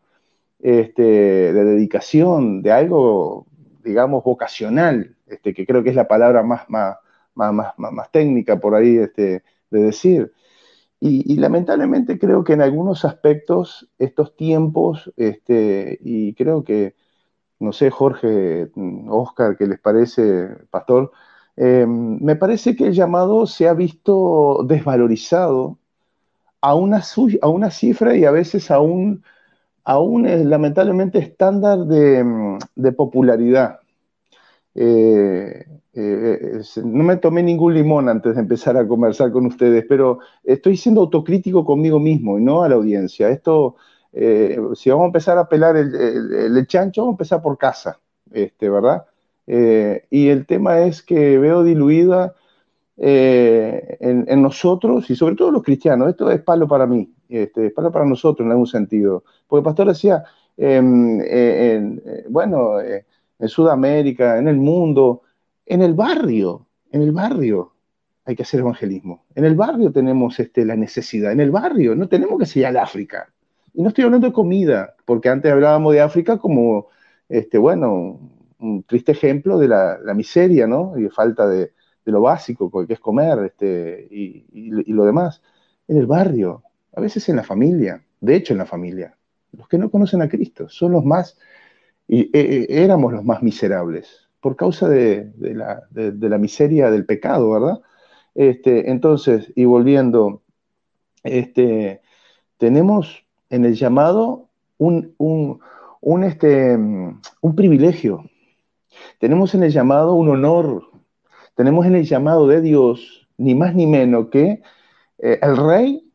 [0.61, 3.47] Este, de dedicación, de algo,
[3.85, 6.97] digamos, vocacional, este, que creo que es la palabra más, más,
[7.35, 10.33] más, más, más técnica por ahí, este, de decir.
[11.01, 16.95] Y, lamentablemente creo que en algunos aspectos estos tiempos, este, y creo que,
[17.59, 18.71] no sé, Jorge,
[19.09, 21.13] Oscar, ¿qué les parece, Pastor?
[21.57, 25.79] Em, me parece que el llamado se ha visto desvalorizado
[26.61, 27.03] a una,
[27.43, 29.23] a una cifra y a veces a un,
[29.85, 33.81] a un eh, lamentablemente estándar de, de popularidad.
[34.75, 35.65] Eh,
[35.95, 40.77] eh, no me tomé ningún limón antes de empezar a conversar con ustedes, pero estoy
[40.77, 43.31] siendo autocrítico conmigo mismo y no a la audiencia.
[43.31, 43.77] Esto,
[44.19, 48.01] eh, si vamos a empezar a pelar el, chancho, vamos a empezar por casa,
[48.33, 49.05] este, ¿verdad?
[49.47, 52.35] y el tema es que veo diluida
[52.97, 56.09] en, nosotros y sobre todo los cristianos.
[56.09, 59.23] Esto es palo para mí, este, es palo para nosotros en algún sentido.
[59.47, 60.25] Porque el pastor decía,
[60.57, 61.21] em,
[62.29, 65.23] bueno, en Sudamérica, en el mundo,
[65.67, 67.73] en el barrio, en el barrio
[68.25, 69.25] hay que hacer evangelismo.
[69.35, 72.77] En el barrio tenemos este, la necesidad, en el barrio, no tenemos que ir al
[72.77, 73.33] África.
[73.77, 76.89] Y no estoy hablando de comida, porque antes hablábamos de África como,
[77.29, 78.19] este, bueno,
[78.59, 80.99] un triste ejemplo de la, miseria, ¿no?
[80.99, 81.73] Y de falta de,
[82.07, 85.43] lo básico, que es comer este, y lo demás.
[85.89, 86.63] En el barrio,
[86.95, 89.17] a veces en la familia, de hecho en la familia.
[89.53, 91.39] Los que no conocen a Cristo son los más
[92.09, 97.81] y eh, eh, éramos los más miserables por causa de, la, miseria del pecado, ¿verdad?
[98.35, 100.43] Este, entonces, y volviendo,
[101.25, 102.03] este,
[102.57, 108.25] tenemos en el llamado un, un, este, un privilegio,
[109.19, 110.85] tenemos en el llamado un honor,
[111.55, 114.63] tenemos en el llamado de Dios ni más ni menos que
[115.19, 116.11] eh, el rey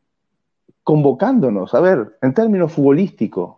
[0.83, 3.57] convocándonos, a ver, en términos futbolísticos,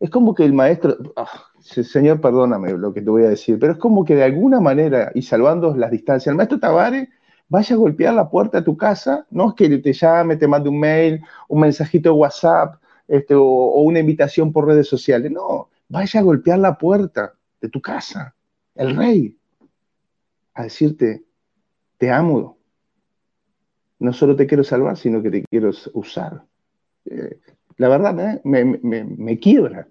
[0.00, 1.26] es como que el maestro, ah,
[1.60, 5.10] señor, perdóname lo que te voy a decir, pero es como que de alguna manera,
[5.14, 7.08] y salvando las distancias, el maestro Tavares
[7.48, 10.68] vaya a golpear la puerta de tu casa, no es que te llame, te mande
[10.68, 12.76] un mail, un mensajito de WhatsApp,
[13.08, 17.80] este, o, una invitación por redes sociales, no, vaya a golpear la puerta de tu
[17.80, 18.34] casa,
[18.74, 19.36] el rey,
[20.54, 21.24] a decirte,
[21.98, 22.58] te amo,
[23.98, 26.44] no solo te quiero salvar, sino que te quiero usar.
[27.06, 27.38] Eh,
[27.76, 29.88] la verdad me, me quiebra,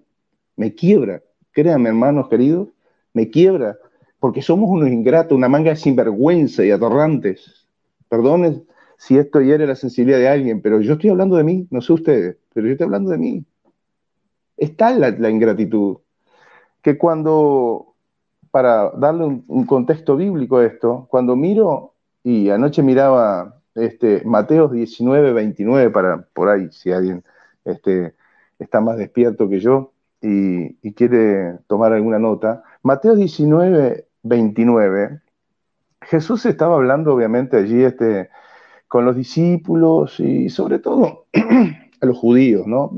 [0.56, 1.22] me quiebra
[1.54, 2.68] créanme, hermanos queridos,
[3.14, 3.78] me quiebra,
[4.20, 7.68] porque somos unos ingratos, una manga de sinvergüenza y atorrantes.
[8.10, 8.66] Perdonen
[9.04, 11.92] si esto hiere la sensibilidad de alguien, pero yo estoy hablando de mí, no sé
[11.92, 13.46] ustedes, pero yo estoy hablando de mí.
[14.56, 15.98] Está la, la ingratitud,
[16.82, 17.96] que cuando,
[18.50, 25.34] para darle un, contexto bíblico a esto, cuando miro, y anoche miraba este, Mateo 19,
[25.34, 27.26] 29, para por ahí, si alguien
[27.66, 28.16] este,
[28.58, 35.20] está más despierto que yo, y, quiere tomar alguna nota, Mateo 19, 29,
[36.04, 38.30] Jesús estaba hablando obviamente allí este,
[38.94, 41.26] con los discípulos y sobre todo
[42.02, 42.92] a los judíos, ¿no?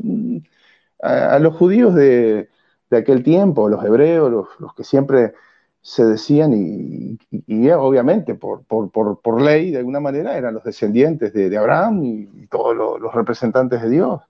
[1.01, 2.49] A, los judíos de,
[2.91, 4.29] aquel tiempo, los hebreos,
[4.59, 5.35] los, que siempre
[5.79, 7.17] se decían y,
[7.69, 13.81] obviamente por, ley de alguna manera eran los descendientes de, Abraham y, todos los, representantes
[13.81, 14.21] de Dios.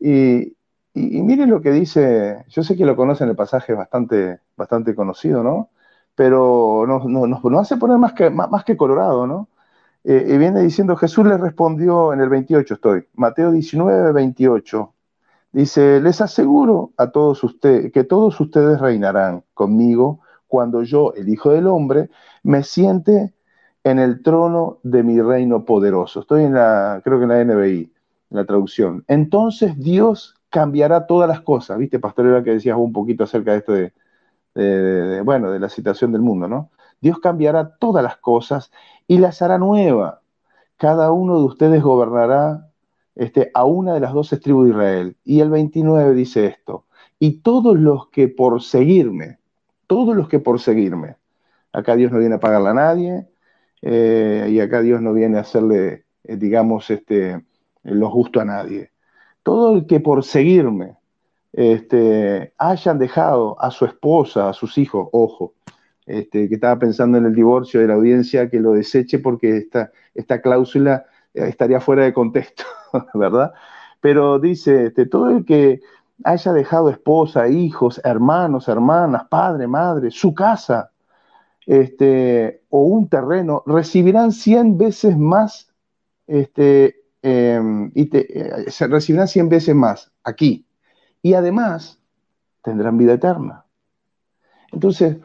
[0.00, 0.56] Y,
[0.94, 5.68] miren lo que dice, yo sé que lo conocen, el pasaje bastante, bastante conocido, ¿no?
[6.14, 9.50] Pero nos, nos, hace poner más que, más, que colorado, ¿no?
[10.08, 14.94] Eh, y viene diciendo, Jesús le respondió en el 28, estoy, Mateo 19, 28,
[15.56, 21.50] Dice, les aseguro a todos ustedes que todos ustedes reinarán conmigo cuando yo, el Hijo
[21.50, 22.10] del Hombre,
[22.42, 23.32] me siente
[23.82, 26.20] en el trono de mi reino poderoso.
[26.20, 27.90] Estoy en la, creo que en la NBI,
[28.30, 29.02] en la traducción.
[29.08, 31.78] Entonces Dios cambiará todas las cosas.
[31.78, 36.12] ¿Viste, Pastor, era que decías un poquito acerca de esto de, bueno, de la situación
[36.12, 36.70] del mundo, ¿no?
[37.00, 38.70] Dios cambiará todas las cosas
[39.06, 40.20] y las hará nueva.
[40.76, 42.68] Cada uno de ustedes gobernará
[43.14, 45.16] este, a una de las doce tribus de Israel.
[45.24, 46.84] Y el 29 dice esto,
[47.18, 49.38] y todos los que por seguirme,
[49.86, 51.16] todos los que por seguirme,
[51.72, 53.26] acá Dios no viene a pagarle a nadie,
[53.82, 57.44] eh, y acá Dios no viene a hacerle, eh, digamos, este,
[57.82, 58.90] lo justo a nadie.
[59.42, 60.96] Todo el que por seguirme
[61.52, 65.54] este, hayan dejado a su esposa, a sus hijos, ojo,
[66.06, 69.90] este, que estaba pensando en el divorcio de la audiencia, que lo deseche porque esta,
[70.14, 72.64] esta cláusula eh, estaría fuera de contexto,
[73.14, 73.52] ¿verdad?
[74.00, 75.80] Pero dice, este, todo el que
[76.24, 80.92] haya dejado esposa, hijos, hermanos, hermanas, padre, madre, su casa,
[81.66, 85.72] este, o un terreno, recibirán 100 veces más,
[86.28, 90.66] este, em, y eh, se recibirán 100 veces más aquí.
[91.20, 92.00] Y además
[92.62, 93.64] tendrán vida eterna.
[94.72, 95.16] Entonces,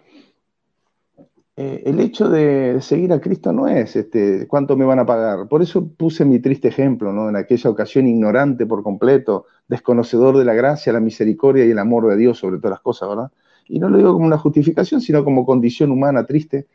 [1.61, 5.47] eh, el hecho de seguir a Cristo no es este, cuánto me van a pagar.
[5.47, 7.29] Por eso puse mi triste ejemplo, ¿no?
[7.29, 12.07] En aquella ocasión ignorante por completo, desconocedor de la gracia, la misericordia y el amor
[12.07, 13.31] de Dios sobre todas las cosas, ¿verdad?
[13.67, 16.67] Y no lo digo como una justificación, sino como condición humana triste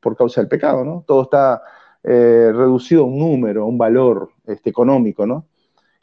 [0.00, 1.04] por causa del pecado, ¿no?
[1.06, 1.62] Todo está
[2.02, 5.46] eh, reducido a un número, a un valor este, económico, ¿no?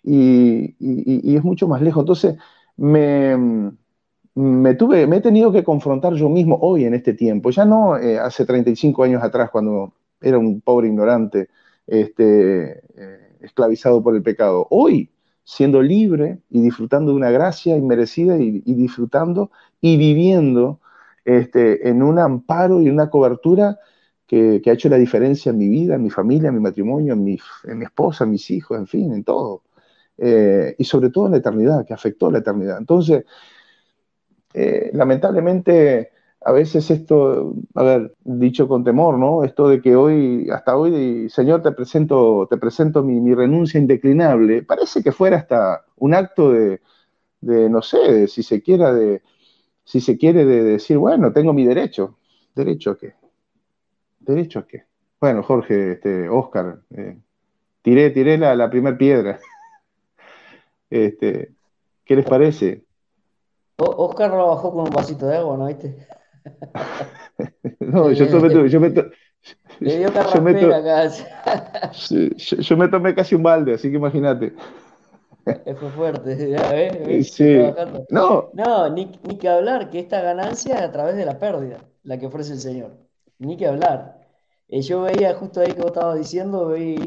[0.01, 0.75] Y,
[1.35, 2.03] es mucho más lejos.
[2.03, 2.37] Entonces,
[2.77, 3.71] me,
[4.35, 7.97] me, tuve, me he tenido que confrontar yo mismo hoy en este tiempo, ya no
[7.97, 11.49] eh, hace 35 años atrás cuando era un pobre ignorante,
[11.85, 14.67] este, eh, esclavizado por el pecado.
[14.69, 15.11] Hoy,
[15.43, 20.79] siendo libre y disfrutando de una gracia inmerecida y, disfrutando y viviendo
[21.25, 23.79] este, en un amparo y una cobertura
[24.25, 27.23] que, ha hecho la diferencia en mi vida, en mi familia, en mi matrimonio, en
[27.23, 29.63] mi, en mi esposa, en mis hijos, en fin, en todo.
[30.17, 32.77] Eh, y sobre todo en la eternidad, que afectó la eternidad.
[32.77, 33.25] Entonces,
[34.53, 36.11] eh, lamentablemente,
[36.41, 39.43] a veces esto, a ver, dicho con temor, ¿no?
[39.43, 45.01] Esto de que hoy, hasta hoy, Señor, te presento, te presento mi, renuncia indeclinable, parece
[45.03, 46.79] que fuera hasta un acto de,
[47.41, 49.21] no sé, si se quiera, de,
[49.83, 52.17] si se quiere de decir, bueno, tengo mi derecho.
[52.55, 53.13] ¿Derecho a qué?
[54.19, 54.85] ¿Derecho a qué?
[55.19, 57.17] Bueno, Jorge, este, Oscar, eh,
[57.81, 59.39] tiré, tiré la, la primera piedra.
[60.89, 61.53] este,
[62.05, 62.83] ¿Qué les parece?
[63.77, 66.07] Oscar lo bajó con un vasito de agua, ¿no viste?
[67.79, 68.89] no, yo, tomé, yo, me,
[69.79, 70.53] Le dio yo, me
[72.37, 74.53] yo, me tomé casi un balde, así que imagínate.
[75.45, 77.33] Fue fuerte, ¿ya ves?
[77.33, 77.57] Sí.
[78.09, 81.79] No, no ni, ni, que hablar, que esta ganancia es a través de la pérdida,
[82.03, 82.91] la que ofrece el Señor.
[83.39, 84.21] Ni que hablar.
[84.69, 86.97] Eh, yo veía justo ahí que vos estabas diciendo, veí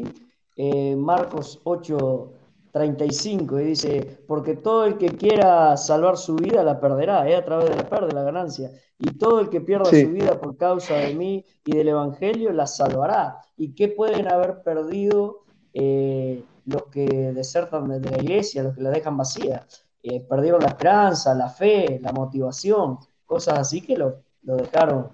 [0.55, 2.33] eh, Marcos 8,
[2.71, 7.35] 35 y dice, porque todo el que quiera salvar su vida la perderá, ¿eh?
[7.35, 8.71] a través de la pérdida, la ganancia.
[8.99, 12.67] Y todo el que pierda su vida por causa de mí y del Evangelio la
[12.67, 13.39] salvará.
[13.55, 18.89] ¿Y qué pueden haber perdido eh, los que desertan de la iglesia, los que la
[18.89, 19.65] dejan vacía?
[20.03, 25.09] Eh, perdieron la esperanza, la fe, la motivación, cosas así que lo, dejaron.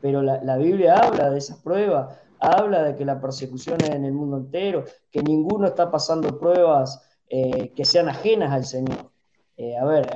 [0.00, 2.08] pero la, la Biblia habla de esas pruebas
[2.40, 7.02] habla de que la persecución es en el mundo entero, que ninguno está pasando pruebas
[7.28, 9.10] eh, que sean ajenas al Señor.
[9.56, 10.06] Eh, a ver,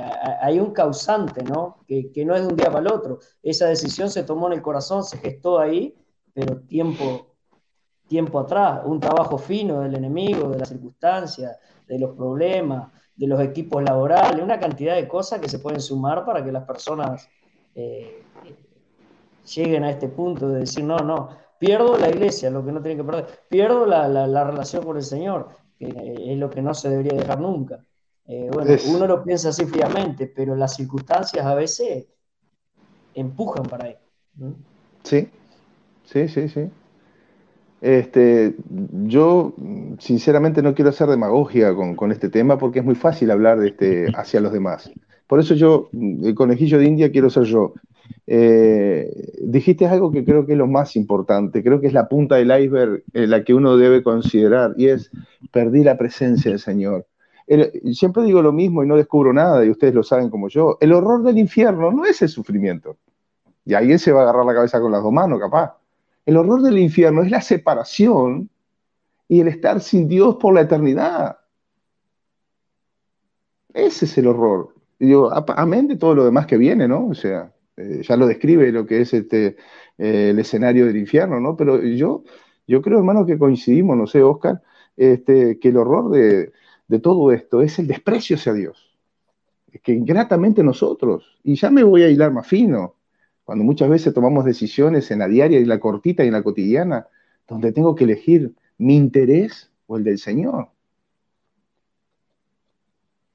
[0.42, 1.78] hay un causante, ¿no?
[1.88, 3.18] Que, no es de un día para el otro.
[3.42, 5.96] Esa decisión se tomó en el corazón, se gestó ahí,
[6.34, 7.34] pero tiempo,
[8.06, 13.40] tiempo atrás, un trabajo fino del enemigo, de las circunstancias, de los problemas, de los
[13.40, 17.28] equipos laborales, una cantidad de cosas que se pueden sumar para que las personas
[17.74, 18.22] eh,
[19.54, 21.30] lleguen a este punto de decir, no, no,
[21.60, 23.26] Pierdo la iglesia, lo que no tiene que perder.
[23.50, 25.88] Pierdo la, relación con el Señor, que
[26.26, 27.84] es lo que no se debería dejar nunca.
[28.26, 32.06] Eh, bueno, uno lo piensa así fríamente, pero las circunstancias a veces
[33.14, 33.96] empujan para ahí.
[35.02, 35.28] Sí,
[36.06, 36.70] sí, sí, sí.
[37.82, 38.56] Este,
[39.04, 39.52] yo
[39.98, 43.68] sinceramente no quiero hacer demagogia con, con, este tema porque es muy fácil hablar de
[43.68, 44.90] este, hacia los demás.
[45.26, 47.74] Por eso yo, el conejillo de India, quiero ser yo.
[48.26, 52.36] Eh, dijiste algo que creo que es lo más importante, creo que es la punta
[52.36, 55.10] del iceberg en la que uno debe considerar, y es,
[55.50, 57.06] perdí la presencia del Señor.
[57.92, 60.92] siempre digo lo mismo y no descubro nada, y ustedes lo saben como yo, el
[60.92, 62.96] horror del infierno no es el sufrimiento.
[63.64, 65.76] Y alguien se va a agarrar la cabeza con las dos manos, capaz.
[66.24, 68.48] El horror del infierno es la separación
[69.28, 71.38] y el estar sin Dios por la eternidad.
[73.74, 74.74] Ese es el horror.
[74.98, 77.08] digo, amén de todo lo demás que viene, ¿no?
[77.08, 79.56] O sea, eh, ya lo describe lo que es este,
[79.98, 81.56] eh, el escenario del infierno, ¿no?
[81.56, 82.24] Pero yo,
[82.66, 84.62] yo creo, hermano, que coincidimos, no sé, Oscar,
[84.96, 86.52] este, que el horror de,
[86.88, 88.98] de todo esto es el desprecio hacia Dios.
[89.82, 92.96] Que ingratamente nosotros, y ya me voy a hilar más fino,
[93.44, 96.42] cuando muchas veces tomamos decisiones en la diaria y en la cortita y en la
[96.42, 97.06] cotidiana,
[97.48, 100.68] donde tengo que elegir mi interés o el del Señor.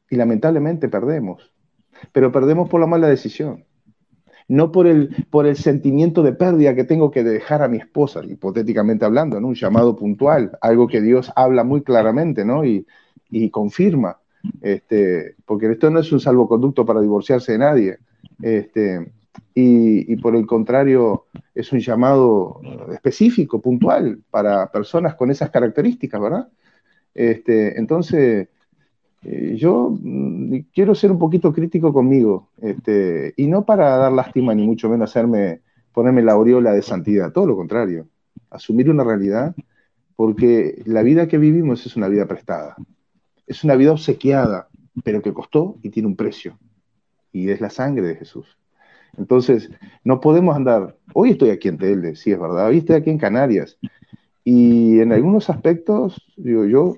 [0.09, 1.51] Y lamentablemente perdemos,
[2.11, 3.64] pero perdemos por la mala decisión
[4.47, 8.21] no por el, por el sentimiento de pérdida que tengo que dejar a mi esposa,
[8.23, 9.47] hipotéticamente hablando, ¿no?
[9.47, 12.63] un llamado puntual, algo que Dios habla muy claramente ¿no?
[12.63, 12.85] y,
[13.51, 14.17] confirma,
[14.61, 17.97] este, porque esto no es un salvoconducto para divorciarse de nadie,
[18.41, 19.11] este,
[19.53, 22.61] y, por el contrario es un llamado
[22.93, 26.47] específico, puntual, para personas con esas características, ¿verdad?
[27.13, 28.49] Este, entonces,
[29.27, 34.53] eh, yo mm, quiero ser un poquito crítico conmigo, este, y no para dar lástima
[34.53, 35.61] ni mucho menos hacerme
[35.91, 38.05] ponerme la aureola de santidad, todo lo contrario,
[38.51, 39.55] asumir una realidad,
[40.15, 42.75] porque la vida que vivimos es una vida prestada,
[43.47, 44.67] es una vida obsequiada,
[45.03, 46.59] pero que costó y tiene un precio,
[47.31, 48.57] y es la sangre de Jesús.
[49.17, 49.71] Entonces,
[50.03, 53.17] no podemos andar, hoy estoy aquí en Telde, sí es verdad, hoy estoy aquí en
[53.17, 53.77] Canarias,
[54.47, 56.97] y en algunos aspectos, yo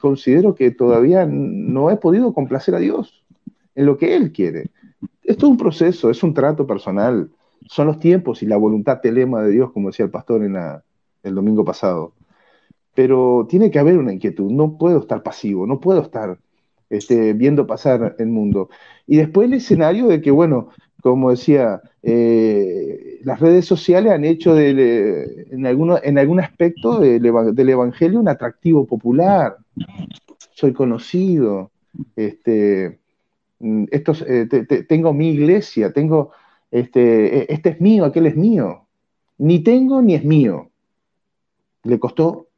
[0.00, 3.24] considero que todavía no he podido complacer a Dios
[3.76, 4.70] en lo que Él quiere.
[5.22, 7.30] Esto es un proceso, es un trato personal,
[7.68, 10.56] son los tiempos y la voluntad telema de Dios, como decía el pastor en
[11.22, 12.12] el domingo pasado.
[12.92, 16.40] Pero tiene que haber una inquietud, no puedo estar pasivo, no puedo estar
[16.88, 18.68] este, viendo pasar el mundo.
[19.06, 20.70] Y después el escenario de que, bueno,
[21.00, 28.20] como decía, eh, las redes sociales han hecho en, alguno, en algún aspecto del, Evangelio
[28.20, 29.56] un atractivo popular.
[30.52, 31.70] Soy conocido,
[32.16, 33.00] este,
[33.60, 36.32] mm, eh, tengo mi iglesia, tengo,
[36.70, 38.86] este, e, este es mío, aquel es mío.
[39.38, 40.70] Ni tengo ni es mío.
[41.84, 42.48] Le costó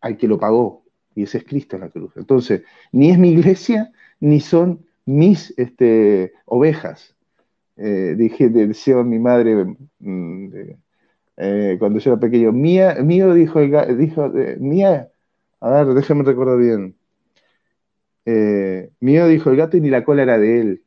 [0.00, 0.82] al que lo pagó,
[1.14, 2.12] y ese es Cristo en la cruz.
[2.16, 7.11] Entonces, ni es mi iglesia, ni son mis este, ovejas
[7.76, 10.48] eh, dije, decía mi madre mm,
[11.38, 15.08] eh, cuando yo era pequeño, mía, mío dijo, el, dijo mía,
[15.60, 16.96] a ver, déjame recordar bien.
[18.24, 20.82] Eh, mío dijo el gato y ni la cola era de él.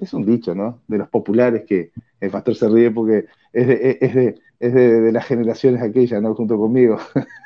[0.00, 0.82] Es un dicho, ¿no?
[0.88, 5.12] De los populares que el pastor se ríe porque es de, es de, es de,
[5.12, 6.34] las generaciones aquellas, ¿no?
[6.34, 6.98] Junto conmigo.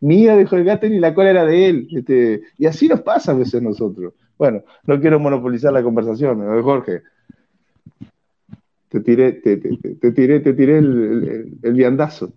[0.00, 1.88] Mío dijo el gato y ni la cola era de él.
[1.90, 4.14] Este, y así nos pasa a veces nosotros.
[4.38, 7.02] Bueno, no quiero monopolizar la conversación, Jorge.
[8.88, 9.56] Te tiré, te,
[10.12, 12.32] tiré, te tiré el, viandazo.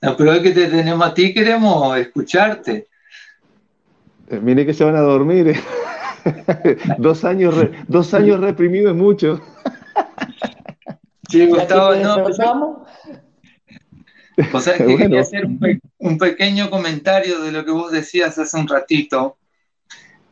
[0.00, 2.88] No, pero es que te tenemos a ti, queremos escucharte.
[4.28, 5.48] Eh, mire que se van a dormir.
[5.48, 5.56] Eh.
[6.98, 7.54] dos, años
[7.88, 9.40] dos años reprimidos es mucho.
[11.28, 12.84] Sí, Gustavo, no.
[14.52, 18.68] O sea, que quería hacer un, pequeño comentario de lo que vos decías hace un
[18.68, 19.36] ratito,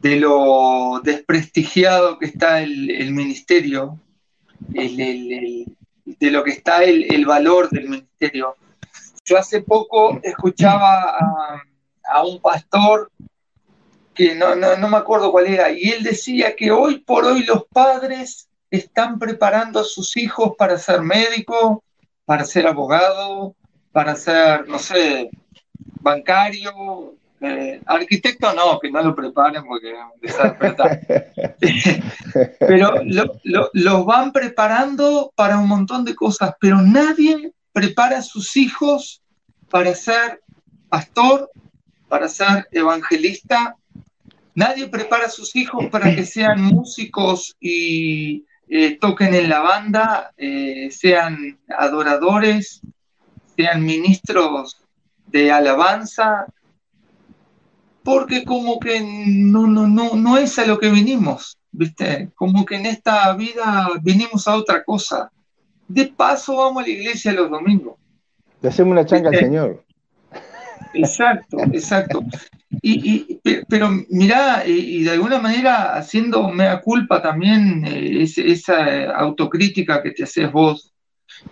[0.00, 3.98] de lo desprestigiado que está el, ministerio,
[4.60, 5.66] de
[6.30, 8.56] lo que está el, valor del ministerio.
[9.24, 11.16] Yo hace poco escuchaba
[12.04, 13.10] a, un pastor
[14.14, 17.64] que no, no, me acuerdo cuál era, y él decía que hoy por hoy los
[17.66, 21.84] padres están preparando a sus hijos para ser médico,
[22.24, 23.54] para ser abogado,
[23.92, 25.30] para ser, no sé,
[26.00, 30.36] bancario, eh, arquitecto no, que no lo preparen porque es
[32.58, 32.96] pero
[33.72, 39.22] los van preparando para un montón de cosas, pero nadie prepara a sus hijos
[39.70, 40.42] para ser
[40.90, 41.50] pastor,
[42.08, 43.74] para ser evangelista.
[44.54, 50.32] Nadie prepara a sus hijos para que sean músicos y eh, toquen en la banda,
[50.36, 52.82] eh, sean adoradores,
[53.60, 54.80] sean ministros
[55.26, 56.46] de alabanza,
[58.02, 62.30] porque como que no, no, no, no es a lo que vinimos, ¿viste?
[62.34, 65.30] Como que en esta vida vinimos a otra cosa.
[65.86, 67.96] De paso vamos a la iglesia los domingos.
[68.62, 69.84] Le hacemos una changa al Señor.
[70.94, 72.24] Exacto, exacto.
[72.82, 80.12] Y, pero mirá, y, de alguna manera haciendo mea culpa también eh, esa autocrítica que
[80.12, 80.94] te haces vos.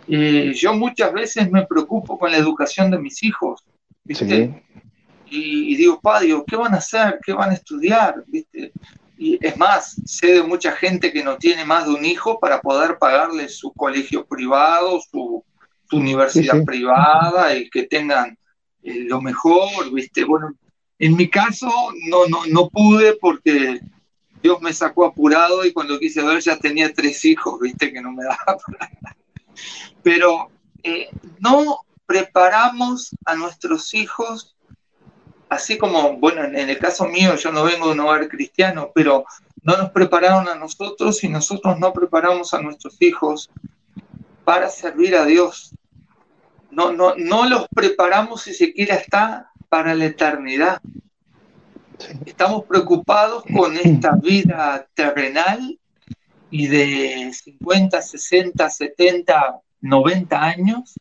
[0.06, 3.62] Eh, yo muchas veces me preocupo con la educación de mis hijos,
[4.04, 4.62] ¿viste?
[5.30, 7.18] y, digo, padre, ¿qué van a hacer?
[7.24, 8.24] ¿Qué van a estudiar?
[8.26, 8.72] ¿Viste?
[9.18, 12.60] Y es más, sé de mucha gente que no tiene más de un hijo para
[12.60, 15.44] poder pagarle su colegio privado, su,
[15.90, 18.36] universidad privada y que tengan
[18.82, 20.22] eh, lo mejor, ¿viste?
[20.22, 20.52] Bueno,
[20.98, 21.70] En mi caso,
[22.08, 23.80] no, no, no pude porque
[24.42, 28.12] Dios me sacó apurado y cuando quise ver ya tenía tres hijos, viste que no
[28.12, 28.58] me daba
[30.02, 30.50] Pero
[30.82, 34.56] eh, no preparamos a nuestros hijos,
[35.48, 39.24] así como, bueno, en el caso mío, yo no vengo de un hogar cristiano, pero
[39.62, 43.50] no nos prepararon a nosotros y nosotros no preparamos a nuestros hijos
[44.44, 45.74] para servir a Dios.
[46.70, 50.80] No, no, no los preparamos si siquiera está para la eternidad.
[52.24, 55.78] Estamos preocupados con esta vida terrenal
[56.50, 60.94] y de 50, 60, 70, 90 años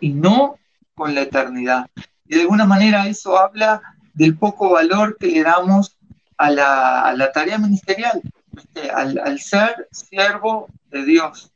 [0.00, 0.56] y no
[0.94, 1.86] con la eternidad.
[2.26, 3.82] Y de alguna manera eso habla
[4.14, 5.96] del poco valor que le damos
[6.36, 8.20] a la, tarea ministerial,
[8.94, 11.52] al, al, ser siervo de Dios.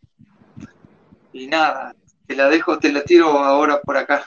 [1.33, 1.95] Y nada,
[2.27, 4.27] te la dejo, te la tiro ahora por acá.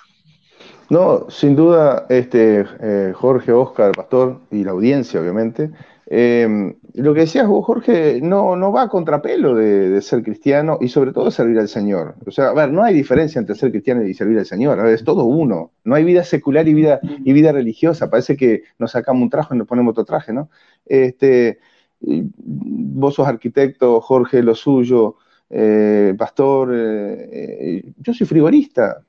[0.89, 5.70] No, sin duda, este, eh, Jorge, Oscar, Pastor y la audiencia, obviamente.
[6.12, 10.88] Em, lo que decías vos, Jorge, no, no va a contrapelo de, ser cristiano y
[10.88, 12.16] sobre todo servir al Señor.
[12.26, 15.03] O sea, a ver, no hay diferencia entre ser cristiano y servir al Señor, es
[15.03, 15.72] todo uno.
[15.84, 18.10] No hay vida secular y vida, y vida religiosa.
[18.10, 20.49] Parece que nos sacamos un traje y nos ponemos otro traje, ¿no?
[20.88, 21.60] Este,
[22.01, 25.18] vos sos arquitecto, Jorge, lo suyo,
[25.49, 29.03] eh, pastor, eh, eh, yo soy frigorista,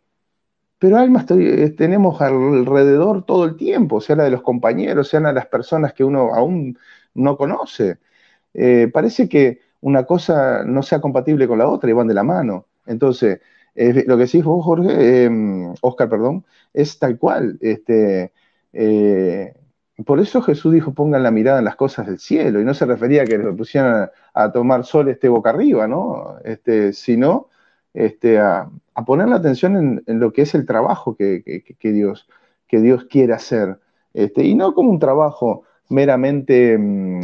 [0.81, 5.47] pero almas tenemos alrededor todo el tiempo, sea la de los compañeros, sean de las
[5.47, 6.79] personas que uno aún
[7.15, 7.99] no conoce.
[8.93, 12.67] parece que una cosa no sea compatible con la otra y van de la mano.
[12.87, 13.41] Entonces,
[13.75, 15.31] lo que decís vos, Jorge,
[15.83, 17.59] Oscar, perdón, es tal cual.
[17.61, 18.33] Este,
[20.05, 22.87] por eso Jesús dijo, pongan la mirada en las cosas del cielo, y no se
[22.87, 26.37] refería a que lo pusieran a, tomar sol este boca arriba, ¿no?
[26.45, 27.49] Este, sino
[27.95, 28.71] este, a,
[29.07, 31.43] poner la atención en, lo que es el trabajo que,
[31.83, 32.29] Dios,
[32.69, 33.79] que Dios quiere hacer,
[34.13, 37.21] este, y no como un trabajo meramente, mm,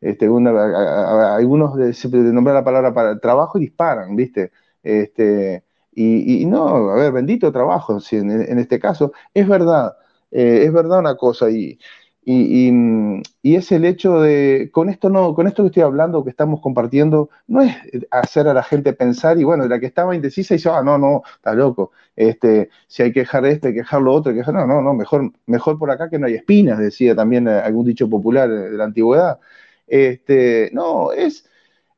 [0.00, 1.92] este, algunos de,
[2.32, 4.50] nombrar la palabra para trabajo y disparan, ¿viste?
[4.82, 5.62] Este,
[5.92, 9.96] y, no, a ver, bendito trabajo, en, este caso, es verdad,
[10.30, 11.78] eh, es verdad una cosa, y,
[12.22, 16.60] y, es el hecho de, con esto no, con esto que estoy hablando, que estamos
[16.60, 17.74] compartiendo, no es
[18.10, 21.22] hacer a la gente pensar, y bueno, la que estaba indecisa dice, ah, no, no,
[21.36, 24.40] está loco, este, si hay que dejar esto, hay que dejar lo otro, hay que
[24.40, 27.52] dejar, no, no, no, mejor, mejor por acá que no hay espinas, decía también eh,
[27.52, 29.38] algún dicho popular de la antigüedad.
[29.86, 31.48] Este, no, es,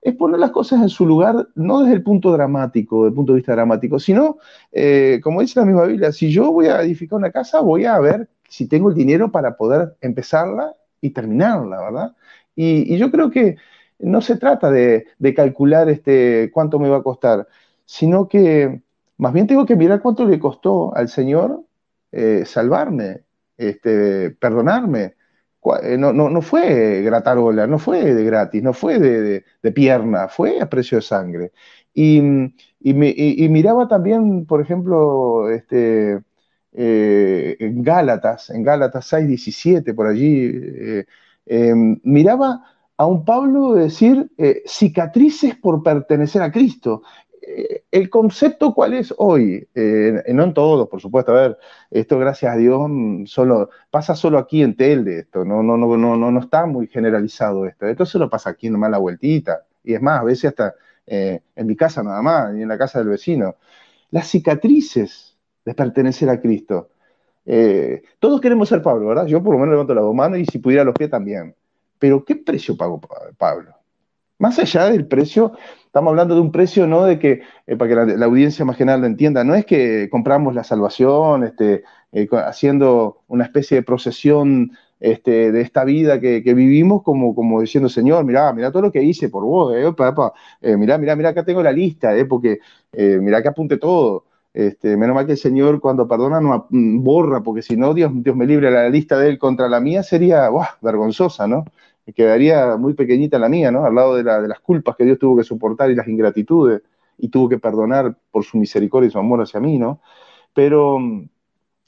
[0.01, 3.33] es poner las cosas en su lugar, no desde el punto dramático, desde el punto
[3.33, 4.39] de vista dramático, sino,
[4.73, 7.99] eh, como dice la misma Biblia, si yo voy a edificar una casa, voy a
[7.99, 12.17] ver si tengo el dinero para poder empezarla y terminarla, ¿verdad?
[12.55, 13.57] Y, yo creo que
[13.99, 17.49] no se trata de, calcular este, cuánto me va a costar,
[17.87, 18.83] sino que
[19.17, 21.63] más bien tengo que mirar cuánto le costó al Señor
[22.13, 23.23] eh, salvarme,
[23.57, 25.15] este, perdonarme.
[25.83, 30.61] Eh, no, no, no, fue gratarola, no fue de gratis, no fue de, pierna, fue
[30.61, 31.53] a precio de sangre.
[31.95, 32.19] Y,
[32.81, 36.21] y, miraba también, por ejemplo, este,
[36.75, 41.07] eh, en Gálatas, en Gálatas 6, por allí, eh,
[41.47, 42.65] em, miraba
[42.97, 47.03] a un Pablo decir eh, cicatrices por pertenecer a Cristo.
[47.91, 49.69] ¿El concepto cuál es hoy?
[49.75, 51.33] no en todos, por supuesto.
[51.33, 51.59] A ver,
[51.91, 52.81] esto gracias a Dios
[53.27, 57.67] solo, pasa solo aquí en Telde esto, no, no, no, no, no, está muy generalizado
[57.67, 57.87] esto.
[57.87, 59.67] Esto solo pasa aquí nomás la vueltita.
[59.85, 63.01] Y es más, a veces hasta en mi casa nada más, y en la casa
[63.01, 63.57] del vecino.
[64.11, 65.32] Las cicatrices
[65.65, 66.91] de pertenecer a Cristo.
[67.45, 69.27] Eh, todos queremos ser Pablo, ¿verdad?
[69.27, 71.55] Yo por lo menos levanto la mano y si pudiera los pies también.
[71.99, 73.01] Pero ¿qué precio pagó
[73.37, 73.75] Pablo?
[74.39, 75.53] Más allá del precio,
[75.87, 77.05] estamos hablando de un precio, ¿no?
[77.05, 80.55] De que, eh, para que la, audiencia más general lo entienda, no es que compramos
[80.55, 87.03] la salvación, este, eh, haciendo una especie de procesión este, de esta vida que, vivimos,
[87.03, 91.17] como, como diciendo, Señor, mira, mira todo lo que hice por vos, eh, mira, mira,
[91.17, 92.59] mira, acá tengo la lista, eh, porque
[92.93, 94.25] mira que apunte todo.
[94.55, 98.37] Este, menos mal que el Señor cuando perdona no borra, porque si no, Dios, Dios
[98.37, 100.51] me libre, la lista de Él contra la mía sería
[100.83, 101.65] vergonzosa, ¿no?
[102.15, 103.87] Quedaría muy pequeñita la mía, ¿no?
[103.87, 106.83] Al lado de, las culpas que Dios tuvo que soportar y las ingratitudes,
[107.19, 110.01] y tuvo que perdonar por su misericordia y su amor hacia mí, ¿no?
[110.55, 111.29] Pero mm,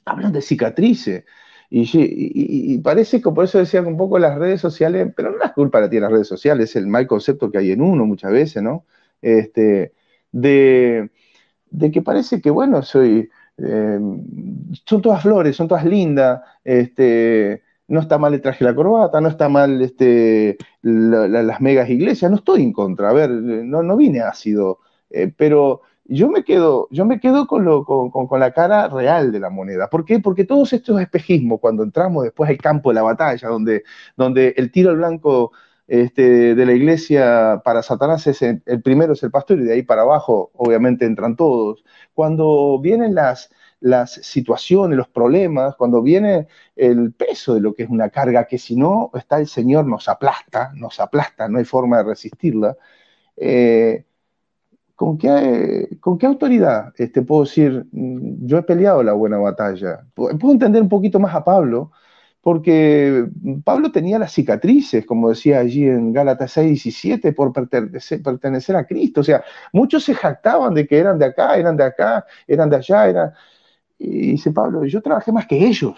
[0.05, 1.25] hablan de cicatrices.
[1.69, 5.81] Y, parece que por eso decían un poco las redes sociales, pero no es culpa
[5.81, 8.63] la tiene las redes sociales, es el mal concepto que hay en uno muchas veces,
[8.63, 8.85] ¿no?
[9.21, 9.93] Este,
[10.31, 11.09] de,
[11.75, 13.99] de que parece que, bueno, soy, eh,
[14.85, 19.19] son todas flores, son todas lindas, este, no está mal el traje de la corbata,
[19.19, 23.97] no está mal este, las megas iglesias, no estoy en contra, a ver, no, no
[23.97, 28.51] vine ácido, eh, pero yo me quedo, yo me quedo con, lo, con, con, la
[28.51, 29.89] cara real de la moneda.
[29.89, 30.19] ¿Por qué?
[30.19, 33.83] Porque todos estos espejismos, cuando entramos después al campo de la batalla, donde,
[34.15, 35.51] donde el tiro al blanco
[35.87, 39.83] este, de la iglesia para Satanás es el, primero es el pastor y de ahí
[39.83, 41.83] para abajo obviamente entran todos.
[42.13, 47.89] Cuando vienen las, las situaciones, los problemas, cuando viene el peso de lo que es
[47.89, 51.97] una carga que si no está el Señor nos aplasta, nos aplasta, no hay forma
[51.97, 52.77] de resistirla.
[53.37, 54.05] Eh,
[54.95, 60.05] ¿Con qué, ¿Con qué autoridad este, puedo decir, mm, yo he peleado la buena batalla?
[60.13, 61.91] Puedo entender un poquito más a Pablo,
[62.45, 63.25] porque
[63.63, 69.21] Pablo tenía las cicatrices, como decía allí en Gálatas 6, 17, por pertenecer, a Cristo.
[69.21, 69.43] O sea,
[69.73, 73.33] muchos se jactaban de que eran de acá, eran de acá, eran de allá.
[73.97, 75.95] Y dice Pablo, yo trabajé más que ellos.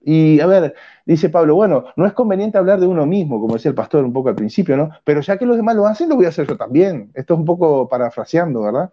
[0.00, 3.70] Y a ver, dice Pablo, bueno, no es conveniente hablar de uno mismo, como decía
[3.70, 4.90] el pastor un poco al principio, ¿no?
[5.02, 7.10] Pero ya que los demás lo hacen, lo voy a hacer yo también.
[7.14, 8.92] Esto es un poco parafraseando, ¿verdad?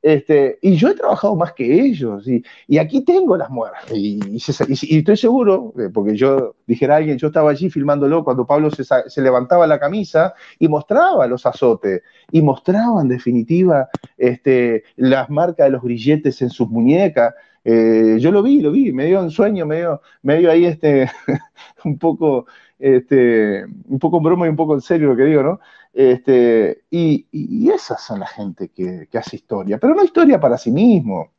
[0.00, 3.84] Este, y yo he trabajado más que ellos, y, y aquí tengo las mueras.
[3.92, 8.46] Y, y, estoy seguro, eh, porque yo dijera a alguien, yo estaba allí filmándolo cuando
[8.46, 14.84] Pablo se, se, levantaba la camisa y mostraba los azotes, y mostraba en definitiva este,
[14.96, 17.34] las marcas de los grilletes en sus muñecas,
[17.64, 21.10] eh, yo lo vi, lo vi, medio en sueño, medio, medio ahí este,
[21.84, 22.46] un poco,
[22.78, 25.60] este, un poco en broma y un poco en serio lo que digo, ¿no?
[25.92, 31.32] Este, y, esas son la gente que, hace historia, pero no historia para sí mismo,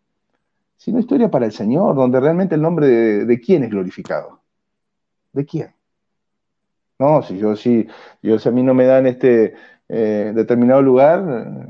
[0.78, 4.42] sino historia para el Señor, donde realmente el nombre de, quién es glorificado.
[5.34, 5.74] ¿De quién?
[6.98, 7.88] No, si yo si,
[8.22, 9.54] yo, si a mí no me dan este
[9.88, 11.70] eh, determinado lugar,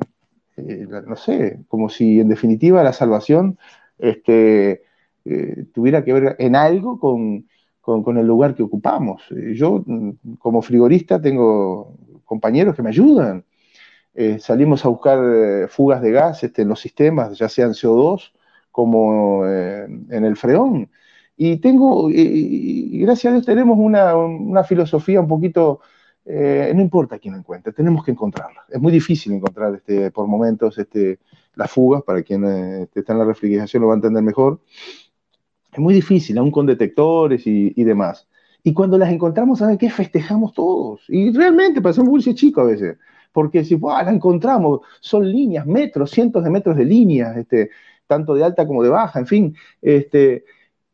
[0.58, 3.60] eh, no sé, como si en definitiva la salvación
[4.00, 4.84] este,
[5.26, 7.48] eh, tuviera que ver en algo con,
[7.96, 9.24] el lugar que ocupamos.
[9.32, 13.46] Eh, yo, mm, como frigorista, tengo compañeros que me ayudan.
[14.14, 15.20] Eh, salimos a buscar
[15.70, 18.34] fugas de gas este, en los sistemas, ya sean CO2
[18.72, 20.90] como en el freón.
[21.38, 25.82] Y tengo, y, gracias a Dios tenemos una, una filosofía un poquito
[26.32, 28.64] eh, no importa quién encuentre, tenemos que encontrarla.
[28.70, 31.20] Es muy difícil encontrar este, por momentos este,
[31.56, 34.62] las fugas, para quien eh, está en la refrigeración lo va a entender mejor.
[35.72, 38.28] Es muy difícil, aún con detectores y, demás.
[38.64, 39.90] Y cuando las encontramos, ¿saben qué?
[39.90, 41.02] Festejamos todos.
[41.08, 42.98] Y realmente un dulce chico a veces.
[43.32, 47.70] Porque si la encontramos, son líneas, metros, cientos de metros de líneas, este,
[48.08, 49.56] tanto de alta como de baja, en fin.
[49.82, 50.44] Este,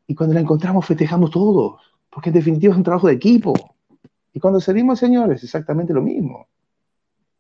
[0.07, 1.81] y cuando la encontramos, festejamos todos.
[2.09, 3.53] Porque en definitiva es un trabajo de equipo.
[4.33, 6.47] Y cuando servimos al Señor es exactamente lo mismo.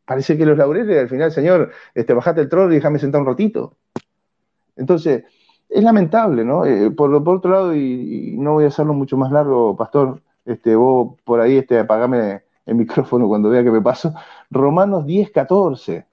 [0.05, 3.27] Parece que los laureles, al final, Señor, este, bajate el trono y déjame sentar un
[3.27, 3.75] ratito.
[4.75, 5.23] Entonces,
[5.75, 6.65] es lamentable, ¿no?
[6.65, 11.19] Eh, por, otro lado, y, no voy a hacerlo mucho más largo, pastor, este, vos
[11.25, 14.13] por ahí este, apagame el micrófono cuando vea que me paso.
[14.49, 16.05] Romanos 10, 14.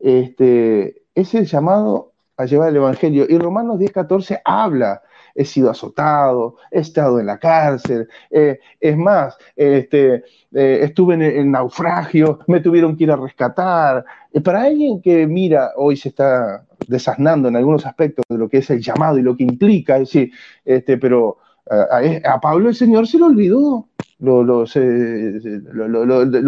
[0.00, 3.26] Este, es el llamado a llevar el Evangelio.
[3.28, 5.02] Y Romanos 10, 14 habla
[5.36, 11.22] he sido azotado, he estado en la cárcel, eh, es más, este, eh, estuve en,
[11.22, 14.04] el naufragio, me tuvieron que ir a rescatar.
[14.42, 18.70] Para alguien que mira, hoy se está desasnando en algunos aspectos de lo que es
[18.70, 20.16] el llamado y lo que implica, es
[20.64, 23.88] este, pero a, Pablo el Señor se lo olvidó.
[24.18, 24.64] Lo, lo,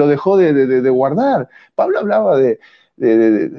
[0.06, 1.48] dejó de, guardar.
[1.74, 2.58] Pablo hablaba de,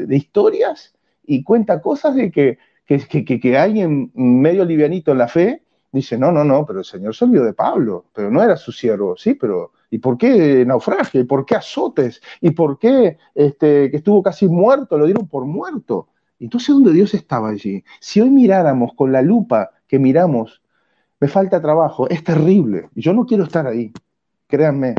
[0.10, 2.58] historias y cuenta cosas de que
[2.98, 5.62] que, que, que, alguien medio livianito en la fe
[5.92, 8.72] dice, no, no, no, pero el Señor se olvidó de Pablo, pero no era su
[8.72, 11.22] siervo, sí, pero ¿y por qué naufragio?
[11.22, 12.22] ¿Y por qué azotes?
[12.42, 16.08] ¿Y por qué este, que estuvo casi muerto, lo dieron por muerto?
[16.40, 17.84] Entonces, ¿dónde Dios estaba allí?
[18.00, 20.62] Si hoy miráramos con la lupa que miramos,
[21.20, 22.90] me falta trabajo, es terrible.
[22.96, 23.92] Yo no quiero estar ahí,
[24.48, 24.96] créanme.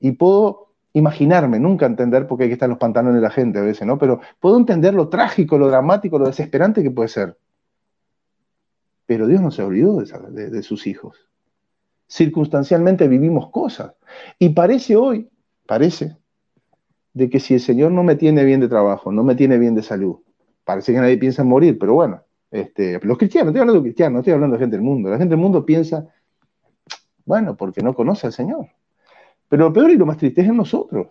[0.00, 3.30] Y puedo imaginarme, nunca entender por qué hay que estar en los pantalones de la
[3.30, 3.98] gente a veces, ¿no?
[3.98, 7.38] Pero puedo entender lo trágico, lo dramático, lo desesperante que puede ser.
[9.06, 11.16] Pero Dios no se olvidó de, de sus hijos.
[12.06, 13.94] Circunstancialmente vivimos cosas.
[14.38, 15.28] Y parece hoy,
[15.66, 16.16] parece,
[17.14, 19.74] de que si el Señor no me tiene bien de trabajo, no me tiene bien
[19.74, 20.18] de salud,
[20.66, 23.84] parece que nadie piensa en morir, pero bueno, este, los cristianos, no estoy hablando de
[23.84, 25.08] cristianos, no estoy hablando de gente del mundo.
[25.08, 26.12] La gente del mundo piensa,
[27.24, 28.66] bueno, porque no conoce al Señor.
[29.48, 31.06] Pero lo peor y lo más triste es en nosotros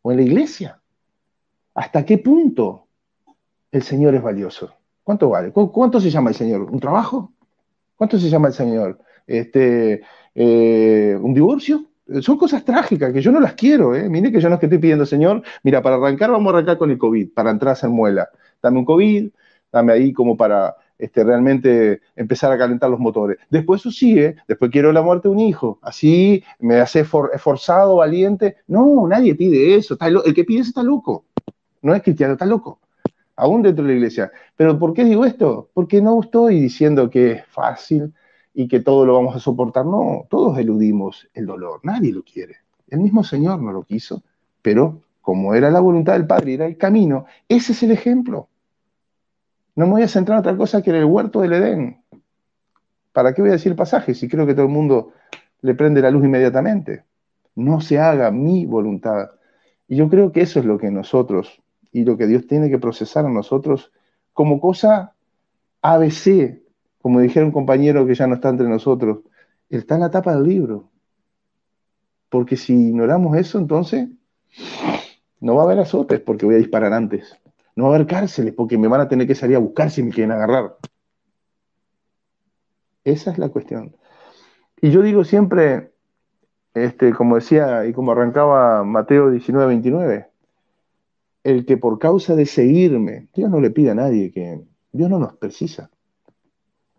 [0.00, 0.80] o en la iglesia.
[1.74, 2.86] ¿Hasta qué punto
[3.72, 4.72] el Señor es valioso?
[5.02, 5.50] ¿Cuánto vale?
[5.50, 6.62] ¿Cuánto se llama el Señor?
[6.62, 7.32] ¿Un trabajo?
[7.96, 9.00] ¿Cuánto se llama el Señor?
[9.26, 10.02] Este,
[10.36, 11.87] eh, ¿Un divorcio?
[12.20, 13.94] Son cosas trágicas que yo no las quiero.
[13.94, 14.08] ¿eh?
[14.08, 16.78] Mire que yo no es que estoy pidiendo, Señor, mira, para arrancar vamos a arrancar
[16.78, 18.28] con el COVID, para entrar a hacer muela.
[18.62, 19.30] Dame un COVID,
[19.72, 23.38] dame ahí como para este, realmente empezar a calentar los motores.
[23.50, 28.56] Después eso sigue, después quiero la muerte de un hijo, así me hace esforzado, valiente.
[28.66, 31.24] No, nadie pide eso, el que pide eso está loco,
[31.82, 32.80] no es cristiano, está loco.
[33.36, 34.32] aún dentro de la iglesia.
[34.56, 35.70] Pero ¿por qué digo esto?
[35.74, 38.12] Porque no estoy diciendo que es fácil
[38.54, 39.86] y que todo lo vamos a soportar.
[39.86, 42.56] No, todos eludimos el dolor, nadie lo quiere.
[42.88, 44.22] El mismo Señor no lo quiso,
[44.62, 48.48] pero como era la voluntad del Padre, era el camino, ese es el ejemplo.
[49.76, 52.02] No me voy a centrar en otra cosa que en el huerto del Edén.
[53.12, 55.12] ¿Para qué voy a decir pasaje si creo que todo el mundo
[55.60, 57.04] le prende la luz inmediatamente?
[57.54, 59.30] No se haga mi voluntad.
[59.86, 62.78] Y yo creo que eso es lo que nosotros y lo que Dios tiene que
[62.78, 63.92] procesar a nosotros
[64.32, 65.14] como cosa
[65.82, 66.60] ABC,
[67.08, 69.20] como dijera un compañero que ya no está entre nosotros,
[69.70, 70.90] está en la tapa del libro.
[72.28, 74.10] Porque si ignoramos eso, entonces
[75.40, 77.34] no va a haber azotes porque voy a disparar antes.
[77.74, 80.02] No va a haber cárceles porque me van a tener que salir a buscar si
[80.02, 80.76] me quieren agarrar.
[83.04, 83.96] Esa es la cuestión.
[84.82, 85.94] Y yo digo siempre,
[86.74, 90.28] este, como decía y como arrancaba Mateo 19, 29,
[91.42, 94.60] el que por causa de seguirme, Dios no le pide a nadie que,
[94.92, 95.90] Dios no nos precisa,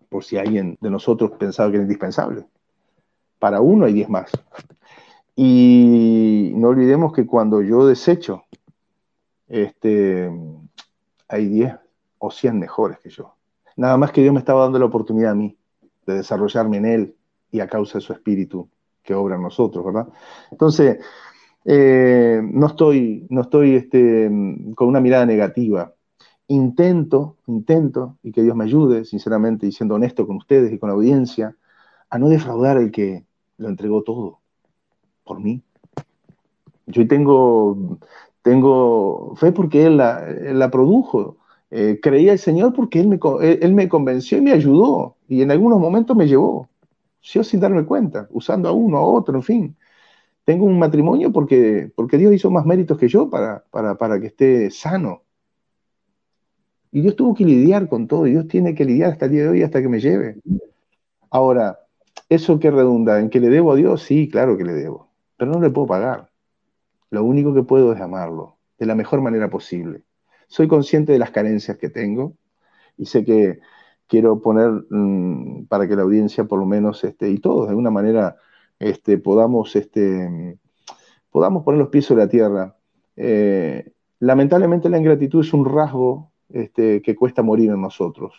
[0.10, 2.45] por si alguien de nosotros pensaba que era indispensable.
[3.38, 4.32] Para uno hay diez más.
[5.36, 8.43] Y no olvidemos que cuando yo desecho,
[9.47, 10.30] este,
[11.28, 11.74] hay diez
[12.18, 13.36] o cien mejores que yo.
[13.78, 15.57] Nada más que Dios me estaba dando la oportunidad a mí
[16.05, 17.16] de desarrollarme en Él
[17.51, 18.68] y a causa de su espíritu
[19.01, 20.10] que obra en nosotros, ¿verdad?
[20.51, 20.99] Entonces,
[21.66, 24.30] eh, no estoy, no estoy este,
[24.76, 25.93] con una mirada negativa.
[26.50, 30.89] Intento, intento, y que Dios me ayude, sinceramente, y siendo honesto con ustedes y con
[30.89, 31.56] la audiencia,
[32.10, 33.26] a no defraudar al que
[33.58, 34.39] lo entregó todo
[35.24, 35.62] por mí.
[36.88, 38.00] Yo tengo,
[38.41, 41.38] tengo fe porque Él la, produjo.
[41.72, 45.16] Eh, creía el Señor porque él me, convenció y me ayudó.
[45.28, 46.68] Y en algunos momentos me llevó.
[47.22, 49.76] Yo sin darme cuenta, usando a uno, a otro, en fin
[50.50, 54.72] tengo un matrimonio porque, porque Dios hizo más méritos que yo para, para, que esté
[54.72, 55.22] sano.
[56.92, 59.44] Y Dios tuvo que lidiar con todo, y Dios tiene que lidiar hasta el día
[59.44, 60.38] de hoy, hasta que me lleve.
[61.30, 61.80] Ahora,
[62.30, 63.20] ¿eso qué redunda?
[63.20, 64.02] ¿En que le debo a Dios?
[64.04, 66.30] Sí, claro que le debo, pero no le puedo pagar.
[67.12, 70.04] Lo único que puedo es amarlo de la mejor manera posible.
[70.48, 72.34] Soy consciente de las carencias que tengo
[72.98, 73.60] y sé que
[74.08, 77.92] quiero poner mm, para que la audiencia por lo menos, este, y todos de una
[77.92, 78.38] manera
[78.80, 80.58] este, podamos, este,
[81.30, 82.76] podamos poner los pies sobre la tierra.
[83.16, 88.34] Eh, lamentablemente la ingratitud es un rasgo este, que cuesta morir en nosotros.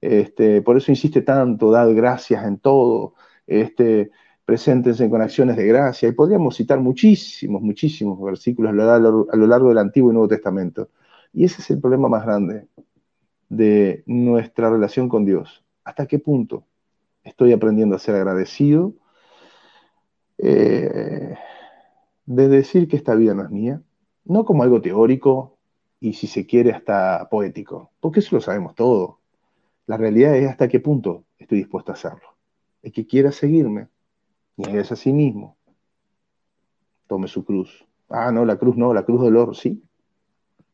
[0.00, 3.14] Este, por eso insiste tanto, dad gracias en todo,
[3.46, 4.10] este,
[4.44, 6.08] preséntense con acciones de gracia.
[6.08, 10.90] Y podríamos citar muchísimos, muchísimos versículos a lo largo del Antiguo y Nuevo Testamento.
[11.32, 12.68] Y ese es el problema más grande
[13.48, 15.64] de nuestra relación con Dios.
[15.84, 16.64] ¿Hasta qué punto
[17.22, 18.94] estoy aprendiendo a ser agradecido
[20.38, 21.34] eh,
[22.26, 23.82] de decir que esta vida no es mía,
[24.24, 25.53] no como algo teórico
[26.04, 29.20] y si se quiere hasta poético, porque eso lo sabemos todo.
[29.86, 32.36] La realidad es hasta qué punto estoy dispuesto a hacerlo.
[32.82, 33.88] El que quiera seguirme,
[34.58, 35.56] y es a sí mismo,
[37.06, 37.86] tome su cruz.
[38.10, 39.82] Ah, no, la cruz no, la cruz dolor, sí.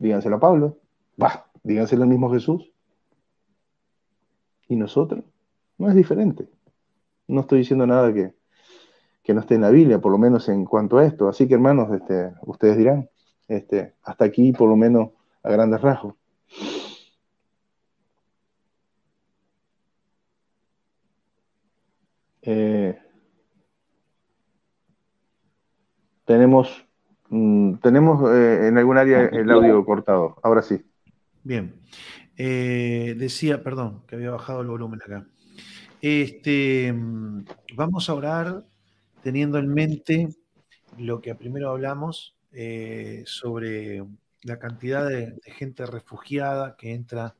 [0.00, 0.78] Díganselo a Pablo.
[1.22, 2.72] Va, díganselo al mismo Jesús.
[4.66, 5.22] ¿Y nosotros?
[5.78, 6.48] No es diferente.
[7.28, 8.34] No estoy diciendo nada que,
[9.22, 11.28] que no esté en la Biblia, por lo menos en cuanto a esto.
[11.28, 13.08] Así que hermanos, este, ustedes dirán,
[13.46, 15.10] este, hasta aquí por lo menos
[15.42, 16.14] a grandes rasgos.
[22.42, 22.98] Eh,
[26.24, 26.86] tenemos
[27.28, 30.36] mm, tenemos eh, en algún área el audio cortado.
[30.42, 30.82] Ahora sí.
[31.42, 31.74] Bien.
[32.36, 35.26] Eh, decía, perdón, que había bajado el volumen acá.
[36.00, 37.44] Este, mm,
[37.76, 38.64] vamos a orar
[39.22, 40.28] teniendo en mente
[40.98, 44.02] lo que primero hablamos eh, sobre
[44.42, 47.36] la cantidad de, gente refugiada que entra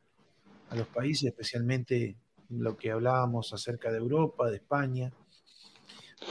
[0.69, 2.17] a los países, especialmente
[2.51, 5.13] lo que hablábamos acerca de Europa, de España.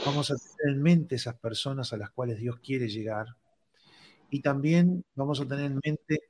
[0.06, 3.26] Vamos a tener en mente esas personas a las cuales Dios quiere llegar.
[4.30, 6.20] Y también vamos a tener en mente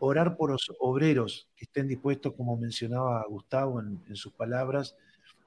[0.00, 4.96] orar por los obreros que estén dispuestos, como mencionaba Gustavo en, sus palabras,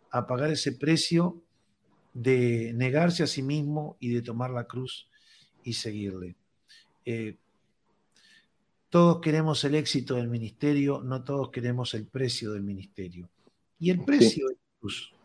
[0.09, 1.41] a pagar ese precio
[2.13, 5.07] de negarse a sí mismo y de tomar la cruz
[5.63, 6.35] y seguirle.
[7.05, 7.37] Eh,
[8.91, 13.29] todos queremos el éxito del ministerio, no todos queremos el precio del ministerio.
[13.79, 14.47] Y el precio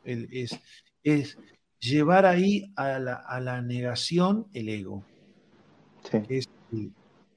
[0.05, 0.57] es,
[1.03, 1.37] es,
[1.81, 5.05] llevar ahí a la, negación el ego.
[6.29, 6.49] Es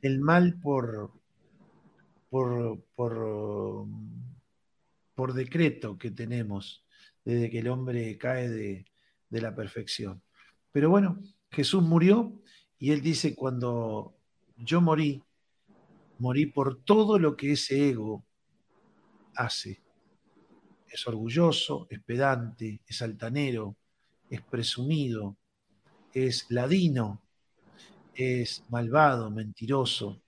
[0.03, 1.11] el, mal por,
[2.29, 3.87] por, por,
[5.15, 6.85] por decreto que tenemos
[7.25, 8.85] desde que el hombre cae de,
[9.31, 10.21] de la perfección.
[10.71, 11.19] Pero bueno,
[11.49, 12.39] Jesús murió
[12.77, 14.15] y él dice, cuando
[14.57, 15.23] yo morí,
[16.19, 18.25] morir por todo lo que ese ego
[19.35, 19.81] hace.
[20.87, 23.77] Es orgulloso, es pedante, es altanero,
[24.29, 25.37] es presumido,
[26.13, 27.21] es ladino,
[28.13, 30.21] es malvado, mentiroso.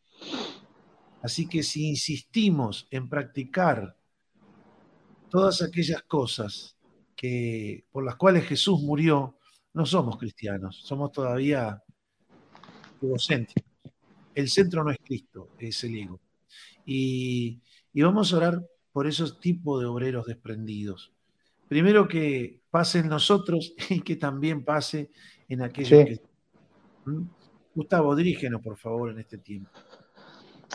[1.21, 3.95] Así que si insistimos en practicar
[5.29, 6.77] todas aquellas cosas
[7.15, 9.37] que, por las cuales Jesús murió,
[9.73, 11.81] no somos cristianos, somos todavía
[13.01, 13.70] egocéntricos.
[14.35, 16.19] El centro no es Cristo, es el ego.
[16.85, 17.61] Y,
[17.93, 21.11] vamos a orar por esos tipos de obreros desprendidos.
[21.67, 25.11] Primero que pase en nosotros y que también pase
[25.47, 26.21] en aquellos que...
[27.05, 27.23] ¿Mm?
[27.73, 29.69] Gustavo, dirígenos por favor en este tiempo.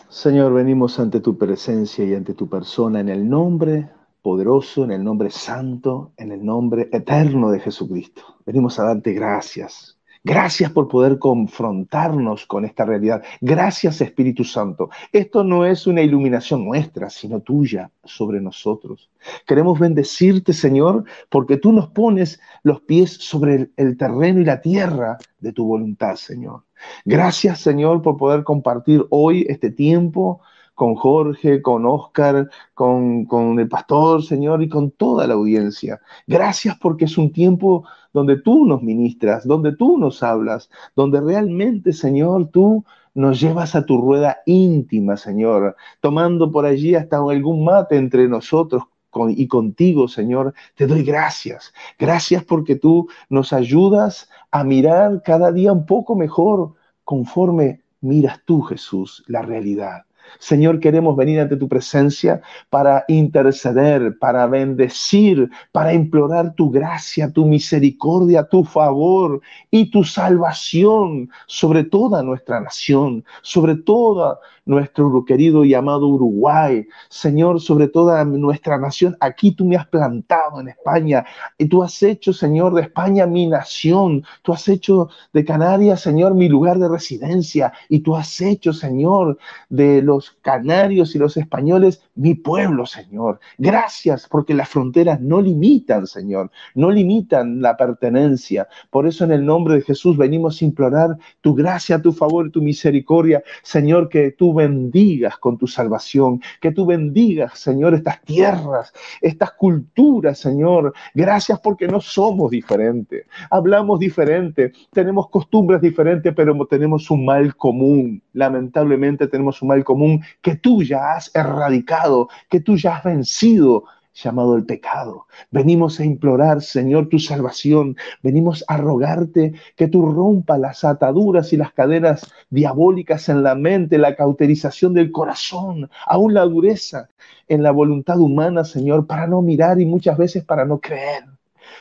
[0.09, 3.90] Señor, venimos ante tu presencia y ante tu persona en el nombre
[4.22, 8.22] poderoso, en el nombre santo, en el nombre eterno de Jesucristo.
[8.44, 9.95] Venimos a darte gracias,
[10.29, 13.22] Gracias por poder confrontarnos con esta realidad.
[13.41, 14.91] Gracias Espíritu Santo.
[15.12, 19.09] Esto no es una iluminación nuestra, sino tuya sobre nosotros.
[19.47, 25.16] Queremos bendecirte, Señor, porque tú nos pones los pies sobre el, terreno y la tierra
[25.39, 26.64] de tu voluntad, Señor.
[27.05, 30.41] Gracias, Señor, por poder compartir hoy este tiempo
[30.77, 36.01] con Jorge, con Oscar, con, con, el pastor, Señor, y con toda la audiencia.
[36.27, 41.95] Gracias porque es un tiempo donde tú nos ministras, donde tú nos hablas, donde realmente,
[41.95, 47.97] Señor, tú nos llevas a tu rueda íntima, Señor, tomando por allí hasta algún mate
[47.97, 48.83] entre nosotros
[49.31, 51.72] y contigo, Señor, te doy gracias.
[51.99, 58.61] Gracias porque tú nos ayudas a mirar cada día un poco mejor conforme miras tú,
[58.61, 60.03] Jesús, la realidad.
[60.39, 67.47] Señor, queremos venir ante tu presencia para interceder, para bendecir, para implorar tu gracia, tu
[67.47, 75.74] misericordia, tu favor y tu salvación sobre toda nuestra nación, sobre toda nuestro querido y
[75.74, 79.16] amado Uruguay, Señor, sobre toda nuestra nación.
[79.20, 81.24] Aquí tú me has plantado en España
[81.57, 84.24] y tú has hecho, Señor, de España mi nación.
[84.43, 89.39] Tú has hecho de Canarias, Señor, mi lugar de residencia y tú has hecho, Señor,
[89.68, 93.40] de los canarios y los españoles mi pueblo, Señor.
[93.58, 98.66] Gracias porque las fronteras no limitan, Señor, no limitan la pertenencia.
[98.90, 102.62] Por eso en el nombre de Jesús venimos a implorar tu gracia, tu favor tu
[102.62, 109.52] misericordia, Señor, que tú bendigas con tu salvación, que tú bendigas, Señor, estas tierras, estas
[109.52, 110.92] culturas, Señor.
[111.14, 118.22] Gracias porque no somos diferentes, hablamos diferente, tenemos costumbres diferentes, pero tenemos un mal común.
[118.32, 120.05] Lamentablemente tenemos un mal común
[120.42, 123.84] que tú ya has erradicado, que tú ya has vencido
[124.16, 125.26] llamado el pecado.
[125.50, 127.96] Venimos a implorar, Señor, tu salvación.
[128.22, 133.98] Venimos a rogarte que tú rompas las ataduras y las cadenas diabólicas en la mente,
[133.98, 137.09] la cauterización del corazón, aún la dureza
[137.48, 141.24] en la voluntad humana, Señor, para no mirar y muchas veces para no creer.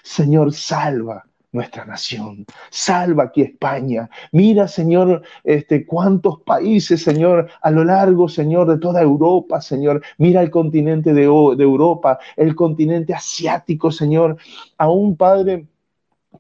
[0.04, 1.26] Señor, salva
[1.56, 2.46] nuestra nación.
[2.70, 4.10] Salva aquí España.
[4.32, 10.02] Mira, Señor, este, cuántos países, Señor, a lo largo, Señor, de toda Europa, Señor.
[10.18, 14.38] Mira el continente de, de Europa, el continente asiático, Señor.
[14.78, 15.66] Aún, Padre,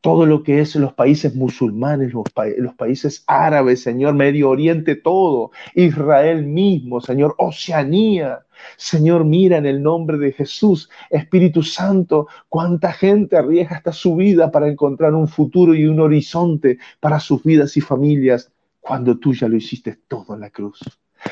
[0.01, 2.25] todo lo que es los países musulmanes, los,
[2.57, 8.45] los, países árabes, Señor, Medio Oriente, todo, Israel mismo, Señor, Oceanía,
[8.77, 14.51] Señor, mira en el nombre de Jesús, Espíritu Santo, cuánta gente arriesga hasta su vida
[14.51, 19.47] para encontrar un futuro y un horizonte para sus vidas y familias, cuando tú ya
[19.47, 20.79] lo hiciste todo en la cruz.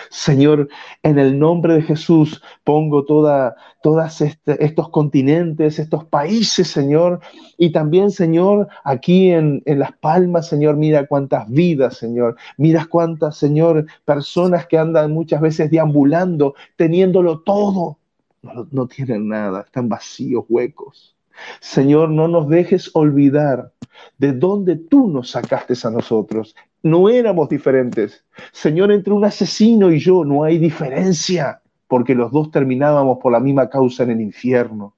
[0.10, 0.70] Señor,
[1.02, 7.20] en el nombre de Jesús pongo toda, todos este, estos continentes, estos países, Señor,
[7.58, 13.86] y también, Señor, aquí en, Las Palmas, Señor, mira cuántas vidas, Señor, mira cuántas, Señor,
[14.06, 17.98] personas que andan muchas veces deambulando, teniéndolo todo,
[18.42, 21.16] no, no tienen nada, están vacíos, huecos.
[21.60, 23.74] Señor, no nos dejes olvidar
[24.18, 26.56] de dónde tú nos sacaste a nosotros.
[26.84, 28.26] No éramos diferentes.
[28.52, 33.40] Señor, entre un asesino y yo no hay diferencia, porque los dos terminábamos por la
[33.40, 34.94] misma causa en el infierno.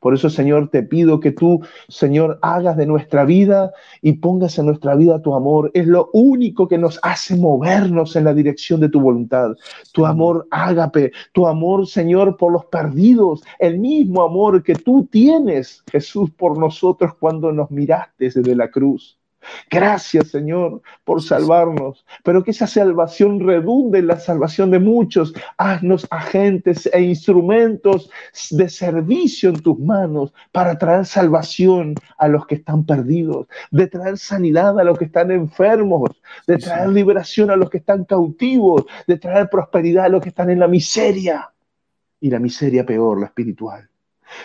[0.00, 4.64] Por eso, Señor, te pido que tú, Señor, hagas de nuestra vida y pongas en
[4.64, 5.70] nuestra vida tu amor.
[5.74, 9.56] Es lo único que nos hace movernos en la dirección de tu voluntad.
[9.92, 15.84] Tu amor ágape, tu amor, Señor, por los perdidos, el mismo amor que tú tienes,
[15.92, 19.19] Jesús, por nosotros cuando nos miraste desde la cruz.
[19.70, 25.32] Gracias, Señor, por salvarnos, pero que esa salvación redunde en la salvación de muchos.
[25.56, 28.10] Haznos agentes e instrumentos
[28.50, 34.18] de servicio en tus manos para traer salvación a los que están perdidos, de traer
[34.18, 36.10] sanidad a los que están enfermos,
[36.46, 40.50] de traer liberación a los que están cautivos, de traer prosperidad a los que están
[40.50, 41.50] en la miseria
[42.20, 43.90] y la miseria peor, la espiritual.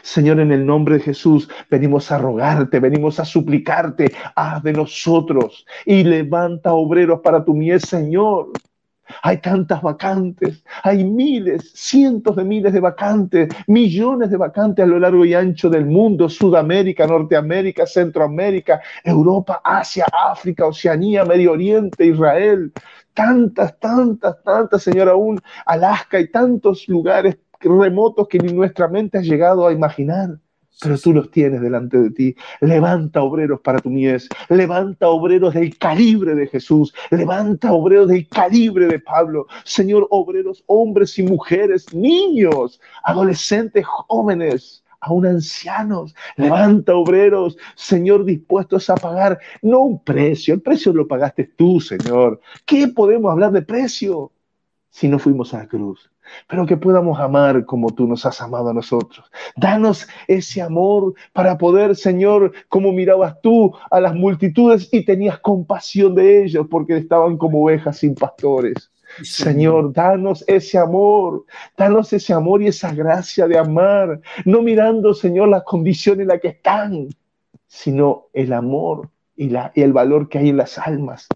[0.02, 5.66] Señor, en el nombre de Jesús, venimos a rogarte, venimos a suplicarte, haz de nosotros
[5.86, 8.52] y levanta obreros para tu mies, Señor.
[9.22, 15.00] Hay tantas vacantes, hay miles, cientos de miles de vacantes, millones de vacantes a lo
[15.00, 22.72] largo y ancho del mundo, Sudamérica, Norteamérica, Centroamérica, Europa, Asia, África, Oceanía, Medio Oriente, Israel.
[23.14, 29.22] Tantas, tantas, tantas, Señor, aún Alaska y tantos lugares remotos que ni nuestra mente ha
[29.22, 30.40] llegado a imaginar.
[30.82, 32.36] Pero tú los tienes delante de ti.
[32.60, 34.28] Levanta obreros para tu mies.
[34.50, 36.94] Levanta obreros del calibre de Jesús.
[37.12, 39.48] Levanta obreros del calibre de Pablo.
[39.64, 46.16] Señor, obreros, hombres y mujeres, niños, adolescentes, jóvenes aún ancianos.
[46.36, 52.42] Levanta obreros, Señor, dispuestos a pagar no un precio, el precio lo pagaste tú, Señor.
[52.66, 54.32] ¿Qué podemos hablar de precio
[54.90, 56.10] si no fuimos a la cruz?
[56.48, 59.30] Pero que podamos amar como tú nos has amado a nosotros.
[59.56, 66.16] Danos ese amor para poder, Señor, como mirabas tú a las multitudes y tenías compasión
[66.16, 68.92] de ellos porque estaban como ovejas sin pastores.
[69.24, 71.46] Señor, danos ese amor,
[71.78, 76.42] danos ese amor y esa gracia de amar, no mirando, Señor, las condiciones en las
[76.42, 77.08] que están,
[77.68, 81.28] sino el amor y, la, y el valor que hay en las almas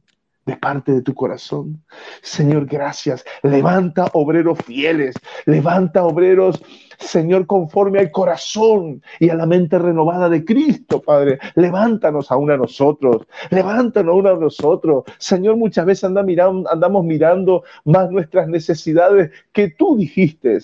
[0.50, 1.84] de parte de tu corazón.
[2.22, 3.24] Señor, gracias.
[3.43, 6.62] Levanta obreros fieles, levanta obreros,
[6.97, 11.39] Señor, conforme al corazón y a la mente renovada de Cristo, Padre.
[11.56, 15.04] Levántanos aún a nosotros, levántanos aún a nosotros.
[15.20, 20.58] Señor, muchas veces andamos mirando más nuestras necesidades que tú dijiste.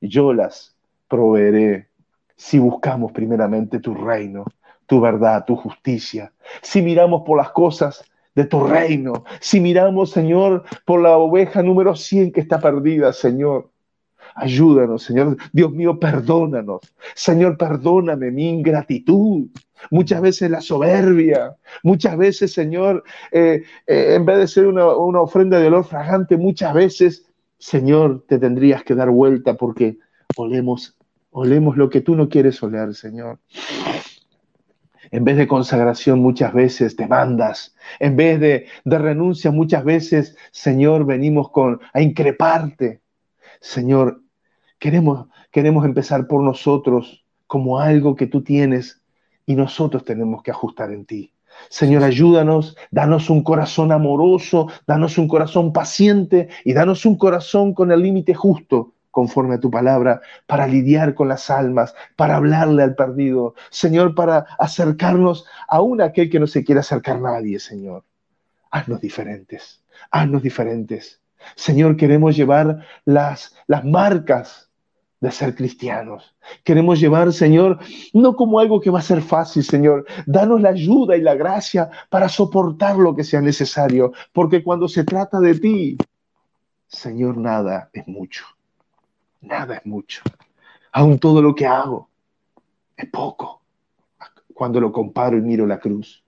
[0.00, 0.74] Yo las
[1.06, 1.86] proveeré
[2.34, 4.44] si buscamos primeramente tu reino,
[4.86, 6.32] tu verdad, tu justicia.
[6.60, 8.04] Si miramos por las cosas
[8.34, 9.24] de tu reino.
[9.40, 13.70] Si miramos, Señor, por la oveja número 100 que está perdida, Señor.
[14.34, 15.36] Ayúdanos, Señor.
[15.52, 16.80] Dios mío, perdónanos.
[17.14, 19.48] Señor, perdóname mi ingratitud.
[19.90, 21.56] Muchas veces la soberbia.
[21.82, 26.36] Muchas veces, Señor, eh, eh, en vez de ser una, una ofrenda de olor fragante,
[26.36, 27.26] muchas veces,
[27.58, 29.98] Señor, te tendrías que dar vuelta porque
[30.36, 30.96] olemos,
[31.30, 33.38] olemos lo que tú no quieres oler, Señor.
[35.12, 37.76] En vez de consagración muchas veces demandas.
[38.00, 43.02] En vez de, de renuncia muchas veces, Señor, venimos con, a increparte.
[43.60, 44.22] Señor,
[44.78, 49.02] queremos, queremos empezar por nosotros como algo que tú tienes
[49.44, 51.34] y nosotros tenemos que ajustar en ti.
[51.68, 57.92] Señor, ayúdanos, danos un corazón amoroso, danos un corazón paciente y danos un corazón con
[57.92, 62.96] el límite justo conforme a tu palabra, para lidiar con las almas, para hablarle al
[62.96, 68.02] perdido, Señor, para acercarnos aún a aquel que no se quiere acercar nadie, Señor.
[68.70, 71.20] Haznos diferentes, haznos diferentes.
[71.54, 74.70] Señor, queremos llevar las, las marcas
[75.20, 76.34] de ser cristianos.
[76.64, 77.78] Queremos llevar, Señor,
[78.14, 80.06] no como algo que va a ser fácil, Señor.
[80.26, 85.04] Danos la ayuda y la gracia para soportar lo que sea necesario, porque cuando se
[85.04, 85.96] trata de ti,
[86.88, 88.44] Señor, nada es mucho
[89.42, 90.22] nada es mucho.
[90.92, 92.08] Aún todo lo que hago
[92.96, 93.62] es poco
[94.54, 96.22] cuando lo comparo y miro la cruz.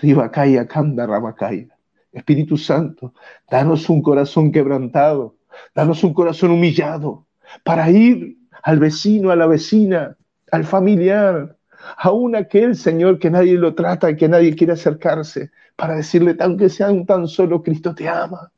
[0.00, 1.68] Ribacaya, Kanda, Rabacaya.
[2.12, 3.14] Espíritu Santo,
[3.48, 5.36] danos un corazón quebrantado,
[5.74, 7.26] danos un corazón humillado
[7.62, 10.16] para ir al vecino, a la vecina,
[10.50, 11.56] al familiar,
[11.96, 16.68] aún aquel Señor que nadie lo trata y que nadie quiere acercarse, para decirle, aunque
[16.68, 18.50] sea un tan solo, Cristo te ama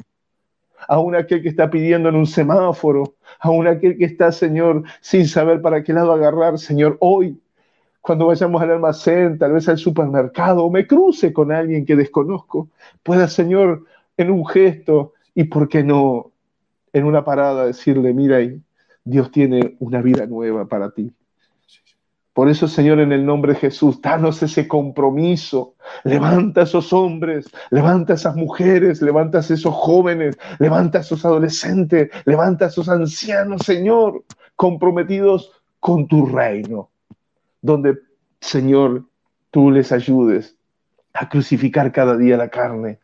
[0.89, 5.61] aún aquel que está pidiendo en un semáforo, aún aquel que está, Señor, sin saber
[5.61, 7.39] para qué lado agarrar, Señor, hoy,
[8.01, 12.69] cuando vayamos al almacén, tal vez al supermercado, o me cruce con alguien que desconozco,
[13.03, 13.85] pueda, Señor,
[14.17, 16.33] en un gesto y, ¿por qué no,
[16.93, 18.39] en una parada decirle, mira,
[19.05, 21.13] Dios tiene una vida nueva para ti.
[22.33, 25.75] Por eso, Señor, en el nombre de Jesús, danos ese compromiso.
[26.03, 31.25] Levanta a esos hombres, levanta a esas mujeres, levanta a esos jóvenes, levanta a esos
[31.27, 34.25] adolescentes, levanta a esos ancianos, Señor,
[34.57, 36.91] comprometidos con tu reino,
[37.61, 37.99] donde,
[38.41, 39.05] Señor,
[39.51, 40.57] tú les ayudes
[41.13, 42.99] a crucificar cada día la carne,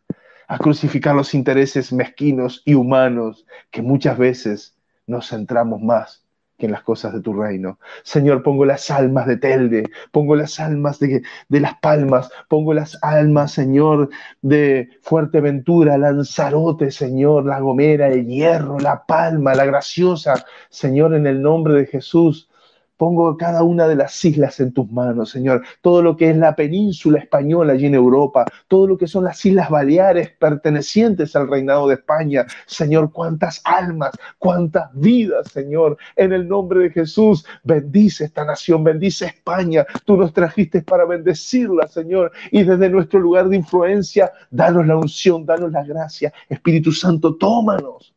[0.47, 4.75] a crucificar los intereses mezquinos y humanos que muchas veces
[5.07, 6.25] nos centramos más
[6.59, 7.79] que en las cosas de tu reino.
[8.03, 12.99] Señor, pongo las almas de Telde, pongo las almas de, de Las Palmas, pongo las
[13.03, 14.11] almas, Señor,
[14.43, 21.41] de Fuerteventura, Lanzarote, Señor, La Gomera, El Hierro, La Palma, La Graciosa, Señor, en el
[21.41, 22.51] nombre de Jesús.
[22.99, 25.63] Pongo cada una de las islas en tus manos, Señor.
[25.83, 29.45] Todo lo que es la península española allí en Europa, todo lo que son las
[29.47, 32.45] Islas Baleares pertenecientes al reinado de España.
[32.67, 35.97] Señor, cuántas almas, cuántas vidas, Señor.
[36.17, 39.87] En el nombre de Jesús, bendice esta nación, bendice España.
[40.05, 42.33] Tú nos trajiste para bendecirla, Señor.
[42.51, 46.33] Y desde nuestro lugar de influencia, danos la unción, danos la gracia.
[46.49, 48.13] Espíritu Santo, tómanos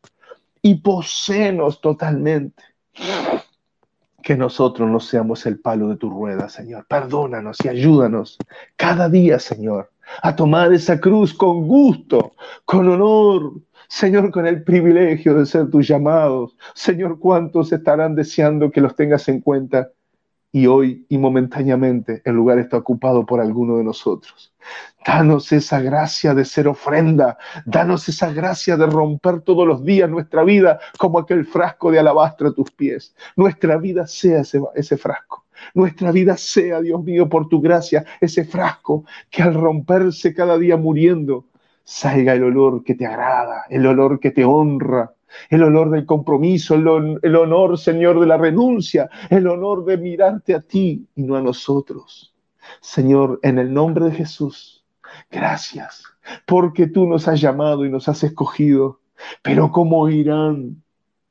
[0.60, 2.64] y posenos totalmente
[4.22, 6.86] que nosotros no seamos el palo de tu rueda, Señor.
[6.88, 8.38] Perdónanos y ayúdanos
[8.76, 9.90] cada día, Señor,
[10.22, 13.52] a tomar esa cruz con gusto, con honor,
[13.88, 16.56] Señor, con el privilegio de ser tus llamados.
[16.74, 19.90] Señor, ¿cuántos estarán deseando que los tengas en cuenta?
[20.52, 24.52] Y hoy y momentáneamente el lugar está ocupado por alguno de nosotros.
[25.04, 30.44] Danos esa gracia de ser ofrenda, danos esa gracia de romper todos los días nuestra
[30.44, 33.16] vida como aquel frasco de alabastro a tus pies.
[33.34, 35.46] Nuestra vida sea ese, frasco.
[35.74, 40.76] Nuestra vida sea, Dios mío, por tu gracia, ese frasco que al romperse cada día
[40.76, 41.46] muriendo,
[41.82, 45.14] salga el olor que te agrada, el olor que te honra,
[45.50, 50.60] el olor del compromiso, el, honor, Señor, de la renuncia, el honor de mirarte a
[50.60, 52.34] ti y no a nosotros.
[52.80, 54.84] Señor, en el nombre de Jesús,
[55.30, 56.04] gracias,
[56.46, 59.00] porque tú nos has llamado y nos has escogido.
[59.42, 60.82] Pero ¿cómo irán?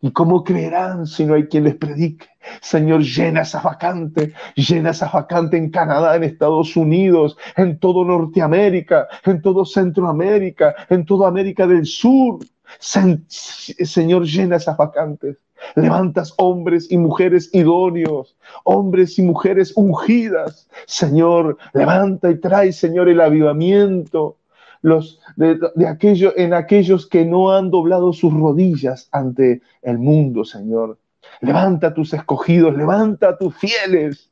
[0.03, 2.27] ¿Y cómo creerán si no hay quien les predique?
[2.59, 9.07] Señor, llena esa vacante, llena esa vacante en Canadá, en Estados Unidos, en todo Norteamérica,
[9.25, 12.39] en todo Centroamérica, en toda América del Sur.
[12.79, 15.37] Señor, llena esas vacantes.
[15.75, 20.67] Levantas hombres y mujeres idóneos, hombres y mujeres ungidas.
[20.87, 24.37] Señor, levanta y trae, Señor, el avivamiento
[24.81, 30.97] los, de, aquello, en aquellos que no han doblado sus rodillas ante el mundo, Señor.
[31.39, 34.30] Levanta a tus escogidos, levanta a tus fieles.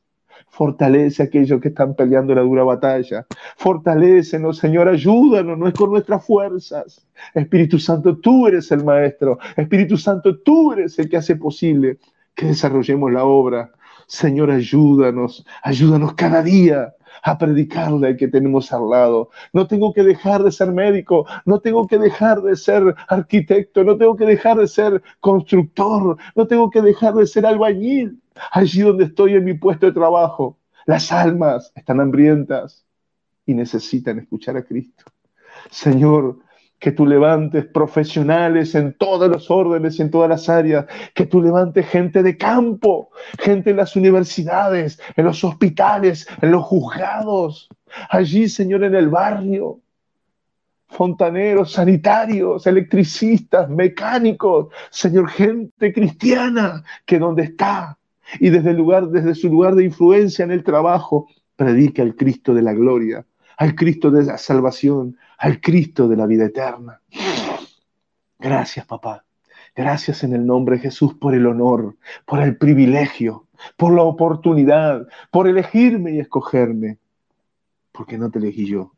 [0.50, 3.26] Fortalece a aquellos que están peleando la dura batalla.
[3.56, 7.06] Fortalécenos, Señor, ayúdanos, no es con nuestras fuerzas.
[7.34, 9.38] Espíritu Santo, tú eres el Maestro.
[9.56, 11.98] Espíritu Santo, tú eres el que hace posible
[12.34, 13.70] que desarrollemos la obra.
[14.06, 19.30] Señor, ayúdanos, ayúdanos cada día a predicarle al que tenemos al lado.
[19.52, 23.96] No tengo que dejar de ser médico, no tengo que dejar de ser arquitecto, no
[23.96, 28.20] tengo que dejar de ser constructor, no tengo que dejar de ser albañil
[28.50, 30.58] allí donde estoy en mi puesto de trabajo.
[30.86, 32.84] Las almas están hambrientas
[33.46, 35.04] y necesitan escuchar a Cristo.
[35.70, 36.38] Señor,
[36.78, 41.42] que tú levantes profesionales en todos los órdenes y en todas las áreas, que tú
[41.42, 47.68] levantes gente de campo, gente en las universidades, en los hospitales, en los juzgados,
[48.08, 49.80] allí, Señor, en el barrio,
[50.88, 57.98] fontaneros, sanitarios, electricistas, mecánicos, Señor, gente cristiana que donde está
[58.38, 62.54] y desde, el lugar, desde su lugar de influencia en el trabajo, predica el Cristo
[62.54, 63.26] de la gloria,
[63.56, 67.00] al Cristo de la salvación, al Cristo de la vida eterna.
[68.38, 69.24] Gracias, papá.
[69.74, 75.06] Gracias en el nombre de Jesús por el honor, por el privilegio, por la oportunidad,
[75.30, 76.98] por elegirme y escogerme,
[77.92, 78.92] porque no te elegí yo,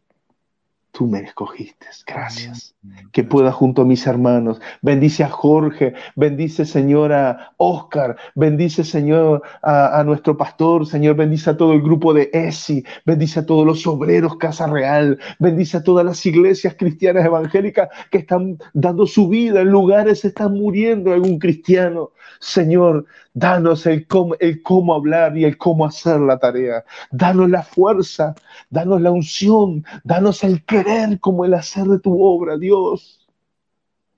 [0.92, 1.86] tú me escogiste.
[2.06, 2.74] Gracias.
[3.12, 4.60] Que pueda junto a mis hermanos.
[4.82, 11.56] Bendice a Jorge, bendice Señor a Oscar, bendice Señor a, nuestro pastor, Señor, bendice a
[11.56, 16.04] todo el grupo de ESI, bendice a todos los obreros Casa Real, bendice a todas
[16.04, 22.10] las iglesias cristianas evangélicas que están dando su vida en lugares, están muriendo algún cristiano.
[22.38, 26.84] Señor, danos el cómo, hablar y el cómo hacer la tarea.
[27.10, 28.34] Danos la fuerza,
[28.70, 33.26] danos la unción, danos el querer como el hacer de tu obra, Dios.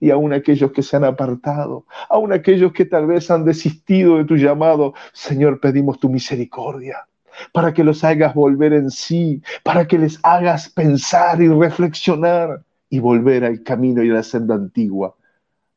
[0.01, 4.25] Y aún aquellos que se han apartado, aún aquellos que tal vez han desistido de
[4.25, 7.07] tu llamado, Señor, pedimos tu misericordia
[7.53, 13.01] para que los hagas volver en sí, para que les hagas pensar y reflexionar y
[13.01, 15.17] volver al camino y a la senda antigua,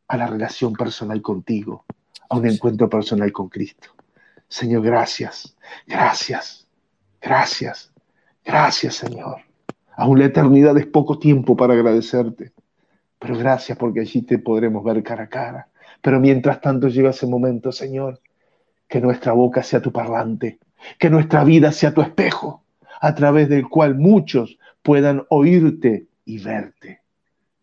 [0.08, 1.87] a la relación personal contigo
[2.30, 3.90] a un encuentro personal con Cristo.
[4.48, 5.56] Señor, gracias,
[5.86, 6.68] gracias,
[7.22, 7.92] gracias,
[8.44, 9.42] gracias, Señor.
[9.96, 12.54] Aún la eternidad es poco tiempo para agradecerte,
[13.20, 15.68] pero gracias porque allí te podremos ver cara a cara.
[16.02, 18.22] Pero mientras tanto llega ese momento, Señor,
[18.88, 20.60] que nuestra boca sea tu parlante,
[21.00, 22.64] que nuestra vida sea tu espejo,
[23.02, 27.02] a través del cual muchos puedan oírte y verte,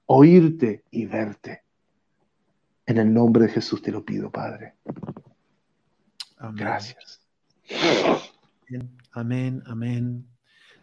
[0.07, 1.64] oírte y verte.
[2.86, 4.74] En el nombre de Jesús te lo pido, Padre.
[6.52, 7.20] Gracias.
[9.12, 10.28] Amén, amén.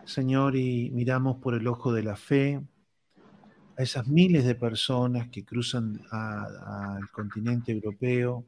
[0.06, 2.60] Señor, y miramos por el ojo de la fe
[3.78, 8.46] a esas miles de personas que cruzan al continente europeo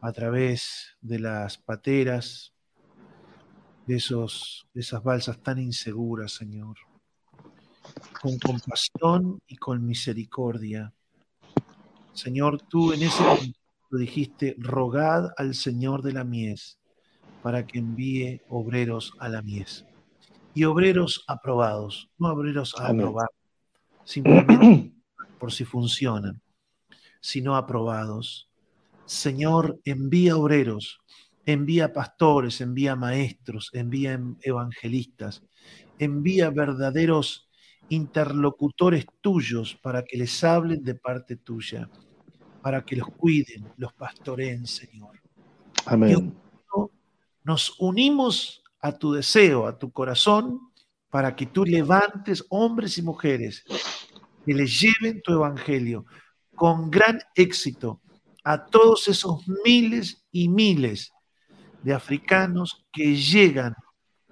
[0.00, 2.52] a través de las pateras,
[3.86, 6.76] de, esos, de esas balsas tan inseguras, Señor.
[8.20, 10.92] Con compasión y con misericordia.
[12.14, 13.58] Señor, tú en ese momento
[13.90, 16.78] dijiste, rogad al Señor de la mies
[17.42, 19.84] para que envíe obreros a la mies.
[20.54, 23.28] Y obreros aprobados, no obreros a aprobar,
[24.04, 24.92] simplemente
[25.38, 26.40] por si funcionan,
[27.20, 28.48] sino aprobados.
[29.04, 31.00] Señor, envía obreros,
[31.44, 35.42] envía pastores, envía maestros, envía evangelistas,
[35.98, 37.48] envía verdaderos
[37.88, 41.90] interlocutores tuyos para que les hablen de parte tuya,
[42.64, 45.20] para que los cuiden, los pastoreen, Señor.
[45.84, 46.34] Amén.
[47.42, 50.72] nos unimos a tu deseo, a tu corazón,
[51.10, 53.64] para que tú levantes hombres y mujeres
[54.46, 56.06] que les lleven tu evangelio
[56.54, 58.00] con gran éxito
[58.44, 61.12] a todos esos miles y miles
[61.82, 63.74] de africanos que llegan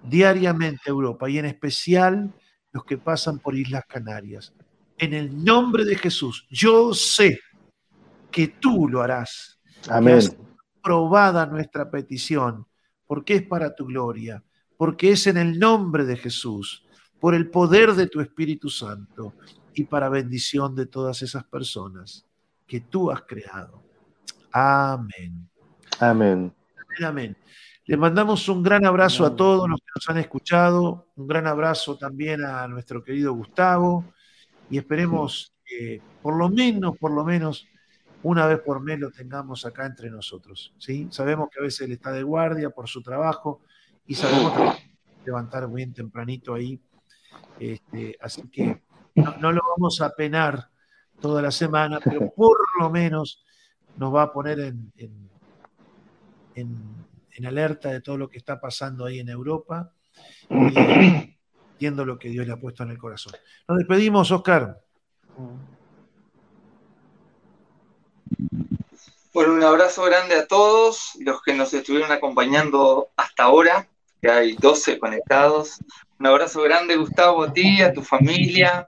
[0.02, 2.32] diariamente a Europa y en especial
[2.72, 4.54] los que pasan por Islas Canarias.
[4.96, 7.38] En el nombre de Jesús, yo sé
[8.32, 9.60] que tú lo harás.
[9.88, 10.20] Amén.
[10.82, 12.66] Probada nuestra petición
[13.06, 14.42] porque es para tu gloria,
[14.76, 16.84] porque es en el nombre de Jesús,
[17.20, 19.34] por el poder de tu Espíritu Santo
[19.74, 22.26] y para bendición de todas esas personas
[22.66, 23.82] que tú has creado.
[24.50, 25.46] Amén.
[26.00, 26.54] Amén.
[27.04, 27.36] Amén.
[27.84, 31.98] Le mandamos un gran abrazo a todos los que nos han escuchado, un gran abrazo
[31.98, 34.06] también a nuestro querido Gustavo
[34.70, 37.66] y esperemos que por lo menos, por lo menos,
[38.22, 40.72] una vez por mes lo tengamos acá entre nosotros.
[40.78, 41.08] ¿sí?
[41.10, 43.62] Sabemos que a veces él está de guardia por su trabajo
[44.06, 44.92] y sabemos que
[45.24, 46.80] levantar bien tempranito ahí.
[47.58, 48.82] Este, así que
[49.14, 50.68] no, lo vamos a penar
[51.20, 53.44] toda la semana, pero por lo menos
[53.96, 54.92] nos va a poner en,
[56.54, 59.92] en, alerta de todo lo que está pasando ahí en Europa
[60.48, 61.36] y
[61.80, 63.32] viendo lo que Dios le ha puesto en el corazón.
[63.66, 64.80] Nos despedimos, Oscar.
[69.34, 73.88] Bueno, un abrazo grande a todos los que nos estuvieron acompañando hasta ahora,
[74.20, 75.78] que hay 12 conectados.
[76.20, 78.86] Un abrazo grande, Gustavo, a ti, a tu familia,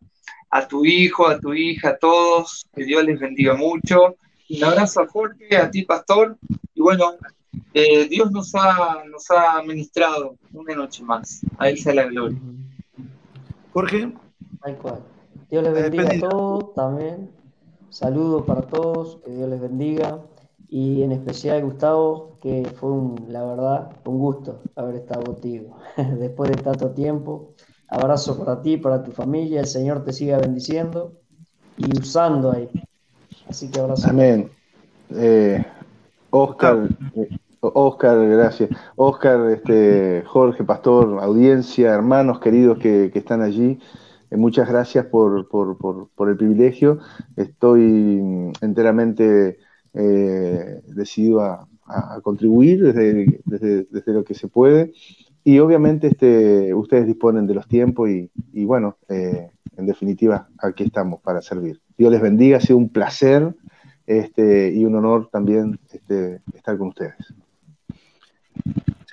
[0.50, 2.66] a tu hijo, a tu hija, a todos.
[2.74, 4.16] Que Dios les bendiga mucho.
[4.50, 6.36] Un abrazo a Jorge, a ti, pastor.
[6.74, 7.14] Y bueno,
[7.72, 11.40] eh, Dios nos ha, nos ha ministrado una noche más.
[11.58, 12.38] A Él sea la gloria.
[13.72, 14.12] Jorge.
[15.50, 17.30] Dios les bendiga a todos también.
[17.94, 20.18] Saludos para todos, que Dios les bendiga
[20.68, 22.90] y en especial Gustavo, que fue
[23.28, 25.76] la verdad un gusto haber estado contigo
[26.18, 27.54] después de tanto tiempo.
[27.88, 31.12] Abrazo para ti, para tu familia, el Señor te siga bendiciendo
[31.76, 32.68] y usando ahí.
[33.48, 34.08] Así que abrazo.
[34.10, 34.50] Amén.
[35.10, 35.64] Eh,
[36.30, 37.28] Oscar, eh,
[37.60, 38.70] Oscar, gracias.
[38.96, 43.78] Oscar, este, Jorge, Pastor, audiencia, hermanos queridos que, que están allí.
[44.30, 46.98] Eh, muchas gracias por, por, por, por, el privilegio.
[47.36, 49.58] Estoy enteramente
[49.92, 51.68] eh, decidido a,
[52.22, 54.92] contribuir desde, desde, lo que se puede.
[55.44, 61.20] Y obviamente este, ustedes disponen de los tiempos y, bueno, eh, en definitiva, aquí estamos
[61.20, 61.82] para servir.
[61.98, 63.54] Dios les bendiga, ha sido un placer
[64.06, 67.14] este, y un honor también este, estar con ustedes.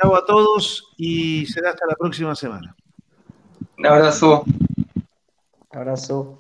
[0.02, 2.74] Chao a todos y será hasta la próxima semana.
[3.78, 4.46] Un abrazo.
[5.74, 6.36] Abrazo.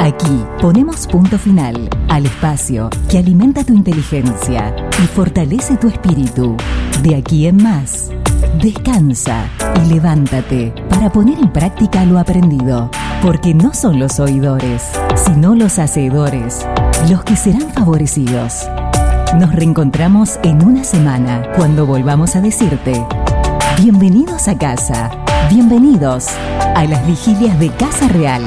[0.00, 6.56] Aquí ponemos punto final al espacio que alimenta tu inteligencia y fortalece tu espíritu.
[7.02, 8.10] De aquí en más,
[8.62, 9.44] descansa
[9.84, 12.90] y levántate para poner en práctica lo aprendido,
[13.22, 16.66] porque no son los oidores, sino los hacedores
[17.10, 18.66] los que serán favorecidos.
[19.38, 23.04] Nos reencontramos en una semana cuando volvamos a decirte,
[23.82, 25.10] bienvenidos a casa,
[25.48, 26.26] bienvenidos
[26.74, 28.42] a las vigilias de Casa Real.